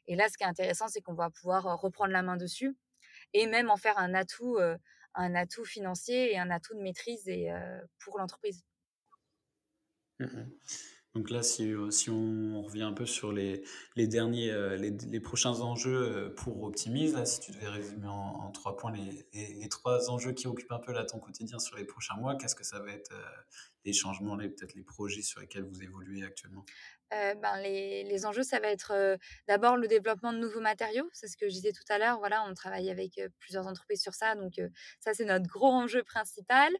Et 0.07 0.17
là, 0.17 0.27
ce 0.27 0.37
qui 0.37 0.43
est 0.43 0.47
intéressant, 0.47 0.89
c'est 0.89 0.99
qu'on 0.99 1.13
va 1.13 1.29
pouvoir 1.29 1.79
reprendre 1.79 2.11
la 2.11 2.21
main 2.21 2.35
dessus 2.35 2.75
et 3.33 3.47
même 3.47 3.69
en 3.69 3.77
faire 3.77 3.97
un 3.97 4.13
atout, 4.13 4.57
un 5.15 5.35
atout 5.35 5.65
financier 5.65 6.31
et 6.31 6.37
un 6.37 6.49
atout 6.49 6.75
de 6.75 6.81
maîtrise 6.81 7.27
et, 7.27 7.49
pour 7.99 8.17
l'entreprise. 8.17 8.63
Mmh 10.19 10.43
donc 11.15 11.31
là, 11.31 11.41
si, 11.41 11.73
si, 11.89 12.11
on 12.11 12.61
revient 12.61 12.83
un 12.83 12.93
peu 12.93 13.07
sur 13.07 13.31
les, 13.31 13.63
derniers, 13.97 14.77
les, 14.77 15.19
prochains 15.19 15.59
enjeux 15.59 16.31
pour 16.37 16.61
Optimise, 16.61 17.21
si 17.23 17.39
tu 17.39 17.51
devais 17.51 17.67
résumer 17.67 18.07
en, 18.07 18.51
trois 18.51 18.77
points 18.77 18.93
les, 18.93 19.69
trois 19.69 20.11
enjeux 20.11 20.33
qui 20.33 20.45
occupent 20.45 20.71
un 20.71 20.77
peu 20.77 20.93
ton 21.07 21.17
quotidien 21.17 21.57
sur 21.57 21.77
les 21.77 21.83
prochains 21.83 22.15
mois, 22.15 22.35
qu'est-ce 22.35 22.53
que 22.53 22.63
ça 22.63 22.79
va 22.79 22.91
être 22.91 23.11
les 23.85 23.93
changements, 23.93 24.37
peut-être 24.37 24.73
les 24.75 24.83
projets 24.83 25.21
sur 25.21 25.39
lesquels 25.39 25.63
vous 25.63 25.81
évoluez 25.81 26.23
actuellement? 26.23 26.65
Ben, 27.11 27.57
les, 27.63 28.03
les, 28.03 28.25
enjeux, 28.27 28.43
ça 28.43 28.59
va 28.59 28.67
être 28.67 29.17
d'abord 29.47 29.77
le 29.77 29.87
développement 29.87 30.31
de 30.31 30.37
nouveaux 30.37 30.59
matériaux. 30.59 31.09
C'est 31.11 31.27
ce 31.27 31.37
que 31.37 31.47
je 31.47 31.53
disais 31.53 31.71
tout 31.71 31.83
à 31.89 31.97
l'heure. 31.97 32.19
Voilà, 32.19 32.43
on 32.47 32.53
travaille 32.53 32.91
avec 32.91 33.19
plusieurs 33.39 33.65
entreprises 33.65 34.01
sur 34.01 34.13
ça. 34.13 34.35
Donc, 34.35 34.61
ça, 34.99 35.13
c'est 35.13 35.25
notre 35.25 35.47
gros 35.47 35.71
enjeu 35.71 36.03
principal. 36.03 36.71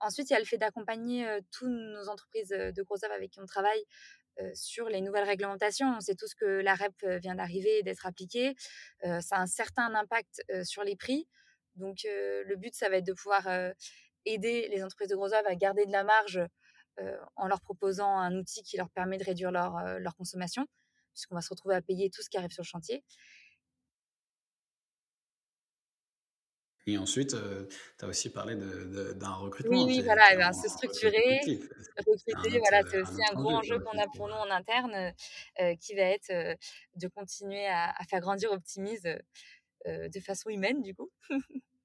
ensuite, 0.00 0.30
il 0.30 0.32
y 0.32 0.36
a 0.36 0.40
le 0.40 0.44
fait 0.44 0.58
d'accompagner 0.58 1.24
toutes 1.52 1.68
nos 1.68 2.08
entreprises 2.08 2.48
de 2.48 2.82
gros 2.82 3.04
œuvres 3.04 3.14
avec 3.14 3.30
qui 3.30 3.40
on 3.40 3.46
travaille 3.46 3.84
sur 4.54 4.88
les 4.88 5.00
nouvelles 5.00 5.28
réglementations. 5.28 5.86
On 5.96 6.00
sait 6.00 6.16
tous 6.16 6.34
que 6.34 6.44
la 6.44 6.74
REP 6.74 7.20
vient 7.20 7.36
d'arriver 7.36 7.78
et 7.78 7.82
d'être 7.84 8.06
appliquée. 8.06 8.56
ça 9.02 9.36
a 9.36 9.40
un 9.40 9.46
certain 9.46 9.94
impact 9.94 10.42
sur 10.64 10.82
les 10.82 10.96
prix. 10.96 11.28
Donc, 11.76 11.98
le 12.04 12.56
but, 12.56 12.74
ça 12.74 12.88
va 12.88 12.96
être 12.96 13.06
de 13.06 13.12
pouvoir 13.12 13.46
aider 14.32 14.68
les 14.68 14.82
entreprises 14.82 15.08
de 15.08 15.16
gros 15.16 15.32
œuvres 15.32 15.48
à 15.48 15.54
garder 15.54 15.86
de 15.86 15.92
la 15.92 16.04
marge 16.04 16.40
euh, 17.00 17.16
en 17.36 17.46
leur 17.46 17.60
proposant 17.60 18.18
un 18.18 18.36
outil 18.36 18.62
qui 18.64 18.76
leur 18.76 18.90
permet 18.90 19.18
de 19.18 19.24
réduire 19.24 19.52
leur, 19.52 19.76
euh, 19.76 19.98
leur 20.00 20.16
consommation, 20.16 20.66
puisqu'on 21.12 21.36
va 21.36 21.42
se 21.42 21.50
retrouver 21.50 21.76
à 21.76 21.82
payer 21.82 22.10
tout 22.10 22.22
ce 22.22 22.28
qui 22.28 22.36
arrive 22.36 22.50
sur 22.50 22.62
le 22.62 22.66
chantier. 22.66 23.04
Et 26.88 26.98
ensuite, 26.98 27.34
euh, 27.34 27.68
tu 27.98 28.04
as 28.04 28.08
aussi 28.08 28.30
parlé 28.30 28.56
d'un 28.56 29.32
recrutement. 29.34 29.84
Oui, 29.84 29.98
oui 29.98 30.02
voilà, 30.02 30.24
eh 30.32 30.36
ben, 30.36 30.52
se 30.52 30.68
structurer, 30.68 31.38
recruter, 31.98 32.58
voilà, 32.58 32.82
c'est 32.90 33.00
aussi 33.00 33.20
un 33.30 33.34
gros 33.34 33.50
enjeu 33.50 33.78
qu'on 33.78 33.98
a 33.98 34.06
pour 34.16 34.26
nous 34.26 34.34
en 34.34 34.50
interne, 34.50 35.12
qui 35.80 35.94
va 35.94 36.02
être 36.02 36.32
de 36.96 37.08
continuer 37.08 37.66
à, 37.66 37.90
à, 37.90 38.04
faire 38.04 38.20
grandir 38.20 38.50
Optimise 38.50 39.02
de 39.86 40.20
façon 40.20 40.48
humaine, 40.48 40.82
du 40.82 40.94
coup. 40.94 41.10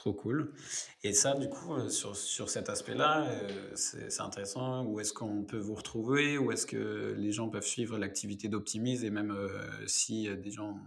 Trop 0.00 0.14
cool. 0.14 0.54
Et 1.02 1.12
ça, 1.12 1.34
du 1.34 1.50
coup, 1.50 1.74
euh, 1.74 1.90
sur, 1.90 2.16
sur 2.16 2.48
cet 2.48 2.70
aspect-là, 2.70 3.28
euh, 3.28 3.70
c'est 3.74 4.22
intéressant. 4.22 4.82
Où 4.86 4.98
est-ce 4.98 5.12
qu'on 5.12 5.44
peut 5.44 5.58
vous 5.58 5.74
retrouver? 5.74 6.38
Où 6.38 6.52
est-ce 6.52 6.64
que 6.64 7.14
les 7.18 7.32
gens 7.32 7.50
peuvent 7.50 7.66
suivre 7.66 7.98
l'activité 7.98 8.48
d'Optimise 8.48 9.04
Et 9.04 9.10
même 9.10 9.30
euh, 9.30 9.86
si 9.86 10.26
des 10.38 10.50
gens 10.50 10.78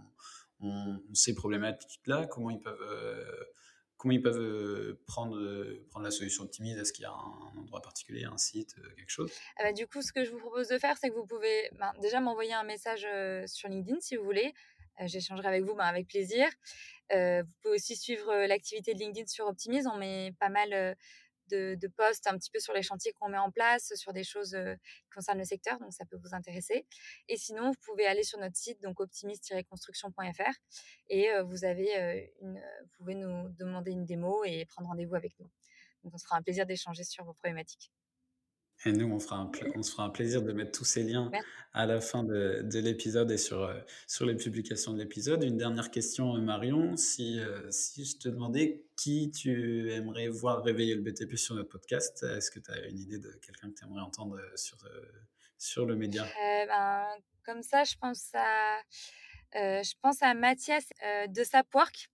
ont, 0.58 1.00
ces 1.12 1.32
problématiques-là, 1.32 2.26
comment 2.26 2.50
ils 2.50 2.58
peuvent, 2.58 2.76
comment 3.98 4.14
ils 4.14 4.20
peuvent 4.20 4.96
prendre, 5.06 5.38
prendre 5.90 6.04
la 6.04 6.10
solution 6.10 6.42
Optimise 6.42 6.76
Est-ce 6.76 6.92
qu'il 6.92 7.04
y 7.04 7.06
a 7.06 7.12
un, 7.12 7.56
endroit 7.56 7.82
particulier, 7.82 8.24
un 8.24 8.36
site, 8.36 8.74
quelque 8.96 9.10
chose? 9.10 9.30
Ah 9.58 9.72
Du 9.72 9.86
coup, 9.86 10.02
ce 10.02 10.12
que 10.12 10.24
je 10.24 10.32
vous 10.32 10.40
propose 10.40 10.66
de 10.66 10.78
faire, 10.78 10.96
c'est 11.00 11.10
que 11.10 11.14
vous 11.14 11.26
pouvez 11.26 11.70
ben, 11.78 11.92
déjà 12.02 12.18
m'envoyer 12.18 12.54
un 12.54 12.64
message 12.64 13.06
sur 13.46 13.68
LinkedIn 13.68 14.00
si 14.00 14.16
vous 14.16 14.24
voulez. 14.24 14.54
J'échangerai 15.00 15.48
avec 15.48 15.64
vous 15.64 15.74
ben, 15.74 15.84
avec 15.84 16.06
plaisir. 16.06 16.46
vous 17.10 17.52
pouvez 17.62 17.74
aussi 17.74 17.96
suivre 17.96 18.46
l'activité 18.46 18.94
de 18.94 18.98
LinkedIn 18.98 19.26
sur 19.26 19.46
Optimise. 19.46 19.86
On 19.86 19.96
met 19.96 20.32
pas 20.38 20.48
mal 20.48 20.96
de, 21.50 21.86
posts 21.96 22.26
un 22.26 22.36
petit 22.38 22.50
peu 22.50 22.58
sur 22.58 22.72
les 22.72 22.82
chantiers 22.82 23.12
qu'on 23.12 23.28
met 23.28 23.38
en 23.38 23.50
place, 23.50 23.92
sur 23.94 24.12
des 24.12 24.24
choses 24.24 24.56
qui 24.82 25.10
concernent 25.14 25.38
le 25.38 25.44
secteur, 25.44 25.78
donc 25.78 25.92
ça 25.92 26.04
peut 26.04 26.16
vous 26.16 26.34
intéresser. 26.34 26.86
Et 27.28 27.36
sinon, 27.36 27.70
vous 27.70 27.78
pouvez 27.84 28.06
aller 28.06 28.22
sur 28.22 28.38
notre 28.38 28.56
site, 28.56 28.80
donc 28.82 29.00
optimise-construction.fr, 29.00 30.52
et 31.08 31.28
vous, 31.42 31.64
avez 31.64 32.32
vous 32.40 32.88
pouvez 32.96 33.14
nous 33.14 33.48
demander 33.50 33.92
une 33.92 34.04
démo 34.04 34.44
et 34.44 34.64
prendre 34.66 34.88
rendez-vous 34.88 35.14
avec 35.14 35.38
nous. 35.38 35.50
Donc 36.02 36.14
on 36.14 36.18
se 36.18 36.24
fera 36.24 36.36
un 36.36 36.42
plaisir 36.42 36.66
d'échanger 36.66 37.04
sur 37.04 37.24
vos 37.24 37.34
problématiques. 37.34 37.90
Et 38.86 38.92
nous, 38.92 39.10
on, 39.10 39.18
fera 39.18 39.36
un 39.36 39.50
on 39.74 39.82
se 39.82 39.92
fera 39.92 40.04
un 40.04 40.10
plaisir 40.10 40.42
de 40.42 40.52
mettre 40.52 40.72
tous 40.72 40.84
ces 40.84 41.02
liens 41.02 41.30
à 41.72 41.86
la 41.86 42.00
fin 42.00 42.22
de, 42.22 42.60
de 42.62 42.78
l'épisode 42.78 43.30
et 43.30 43.38
sur, 43.38 43.62
euh, 43.62 43.80
sur 44.06 44.26
les 44.26 44.36
publications 44.36 44.92
de 44.92 44.98
l'épisode. 44.98 45.42
Une 45.42 45.56
dernière 45.56 45.90
question, 45.90 46.36
euh, 46.36 46.40
Marion. 46.40 46.96
Si, 46.96 47.40
euh, 47.40 47.70
si 47.70 48.04
je 48.04 48.18
te 48.18 48.28
demandais 48.28 48.84
qui 48.96 49.30
tu 49.30 49.90
aimerais 49.90 50.28
voir 50.28 50.62
réveiller 50.62 50.94
le 50.94 51.00
BTP 51.00 51.36
sur 51.36 51.54
notre 51.54 51.70
podcast, 51.70 52.24
est-ce 52.36 52.50
que 52.50 52.60
tu 52.60 52.70
as 52.70 52.86
une 52.86 52.98
idée 52.98 53.18
de 53.18 53.32
quelqu'un 53.44 53.70
que 53.70 53.74
tu 53.74 53.84
aimerais 53.84 54.02
entendre 54.02 54.38
sur, 54.54 54.78
sur 55.58 55.86
le 55.86 55.96
média? 55.96 56.24
Ben, 56.66 57.06
Comme 57.44 57.62
ça, 57.62 57.84
je 57.84 57.96
pense 57.96 58.28
à, 58.34 58.78
je 59.54 59.94
pense 60.02 60.22
à 60.22 60.34
Mathias 60.34 60.84
de 61.28 61.42
Sapwork. 61.42 62.08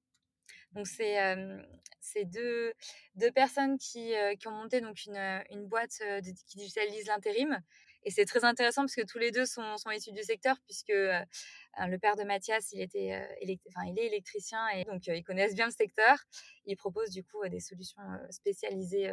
Donc, 0.73 0.87
c'est 0.87 2.25
deux, 2.27 2.73
deux 3.17 3.33
personnes 3.33 3.79
qui, 3.79 4.13
qui, 4.39 4.49
ont 4.49 4.53
monté 4.53 4.81
donc 4.81 5.05
une, 5.07 5.43
une 5.51 5.67
boîte 5.67 6.01
qui 6.47 6.57
digitalise 6.59 7.07
l'intérim. 7.07 7.61
Et 8.03 8.11
c'est 8.11 8.25
très 8.25 8.45
intéressant 8.45 8.83
parce 8.83 8.95
que 8.95 9.05
tous 9.05 9.19
les 9.19 9.31
deux 9.31 9.45
sont, 9.45 9.77
sont 9.77 9.91
issus 9.91 10.13
du 10.13 10.23
secteur, 10.23 10.57
puisque 10.65 10.89
le 10.89 11.97
père 11.99 12.17
de 12.17 12.25
Mathias, 12.25 12.73
il, 12.73 12.81
était, 12.81 13.29
il 13.43 13.51
est 13.51 14.07
électricien 14.07 14.67
et 14.69 14.85
donc 14.85 15.07
ils 15.07 15.23
connaissent 15.23 15.55
bien 15.55 15.67
le 15.67 15.73
secteur. 15.73 16.17
Ils 16.65 16.77
proposent 16.77 17.11
du 17.11 17.23
coup 17.25 17.47
des 17.49 17.61
solutions 17.61 18.03
spécialisées 18.31 19.13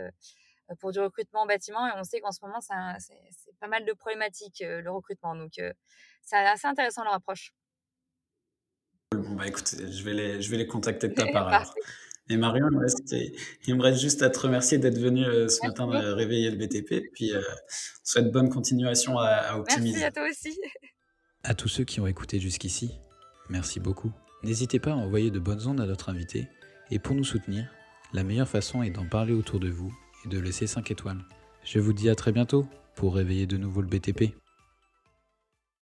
pour 0.80 0.91
du 0.91 1.00
recrutement 1.00 1.41
en 1.41 1.46
bâtiment. 1.46 1.86
Et 1.88 1.91
on 1.96 2.04
sait 2.04 2.22
qu'en 2.22 2.32
ce 2.32 2.39
moment, 2.46 2.62
c'est 2.62 3.60
pas 3.60 3.67
mal 3.67 3.86
de 3.86 3.93
problématiques, 3.93 4.63
le 4.65 4.89
recrutement. 4.89 5.36
Donc 5.36 5.60
c'est 6.22 6.38
assez 6.38 6.67
intéressant 6.67 7.04
leur 7.04 7.13
approche. 7.13 7.54
Bon, 9.15 9.36
bah 9.36 9.48
écoute, 9.48 9.76
je 9.80 10.04
vais 10.04 10.13
les, 10.13 10.41
je 10.41 10.52
vais 10.52 10.58
les 10.58 10.67
contacter 10.67 11.08
de 11.08 11.13
ta 11.13 11.26
part 11.32 11.48
alors. 11.48 11.74
Et 12.30 12.36
Marion, 12.36 12.67
il 12.70 13.76
me 13.76 13.82
reste, 13.82 14.02
juste 14.02 14.22
à 14.22 14.30
te 14.30 14.39
remercier 14.39 14.78
d'être 14.80 14.98
venu 14.98 15.24
euh, 15.24 15.48
ce 15.48 15.65
matin 15.65 15.89
euh, 15.89 16.13
réveiller 16.13 16.52
le 16.52 16.58
BTP. 16.58 17.10
Puis, 17.13 17.34
euh, 17.34 17.41
souhaite 18.04 18.32
bonne 18.32 18.50
continuation 18.50 19.17
à, 19.17 19.28
à 19.28 19.58
optimiser. 19.58 20.00
Merci 20.00 20.06
à 20.06 20.12
toi 20.12 20.24
aussi. 20.30 20.60
À 21.43 21.54
tous 21.54 21.70
ceux 21.70 21.86
qui 21.86 22.02
ont 22.02 22.08
écouté 22.08 22.41
jusqu'ici, 22.41 23.00
merci 23.48 23.80
beaucoup. 23.80 24.12
N'hésitez 24.43 24.80
pas 24.80 24.91
à 24.91 24.96
envoyer 24.96 25.32
de 25.32 25.39
bonnes 25.39 25.65
ondes 25.65 25.80
à 25.80 25.86
notre 25.86 26.10
invité. 26.10 26.50
Et 26.91 27.00
pour 27.00 27.15
nous 27.15 27.24
soutenir, 27.24 27.72
la 28.12 28.24
meilleure 28.24 28.50
façon 28.50 28.84
est 28.84 28.89
d'en 28.89 29.08
parler 29.08 29.32
autour 29.32 29.62
de 29.62 29.70
vous 29.70 29.96
et 30.26 30.28
de 30.28 30.39
laisser 30.39 30.67
5 30.67 30.91
étoiles. 30.91 31.24
Je 31.63 31.80
vous 31.80 31.93
dis 31.93 32.10
à 32.10 32.15
très 32.15 32.34
bientôt 32.34 32.67
pour 32.96 33.15
réveiller 33.15 33.46
de 33.46 33.56
nouveau 33.56 33.82
le 33.82 33.88
BTP. 33.88 34.34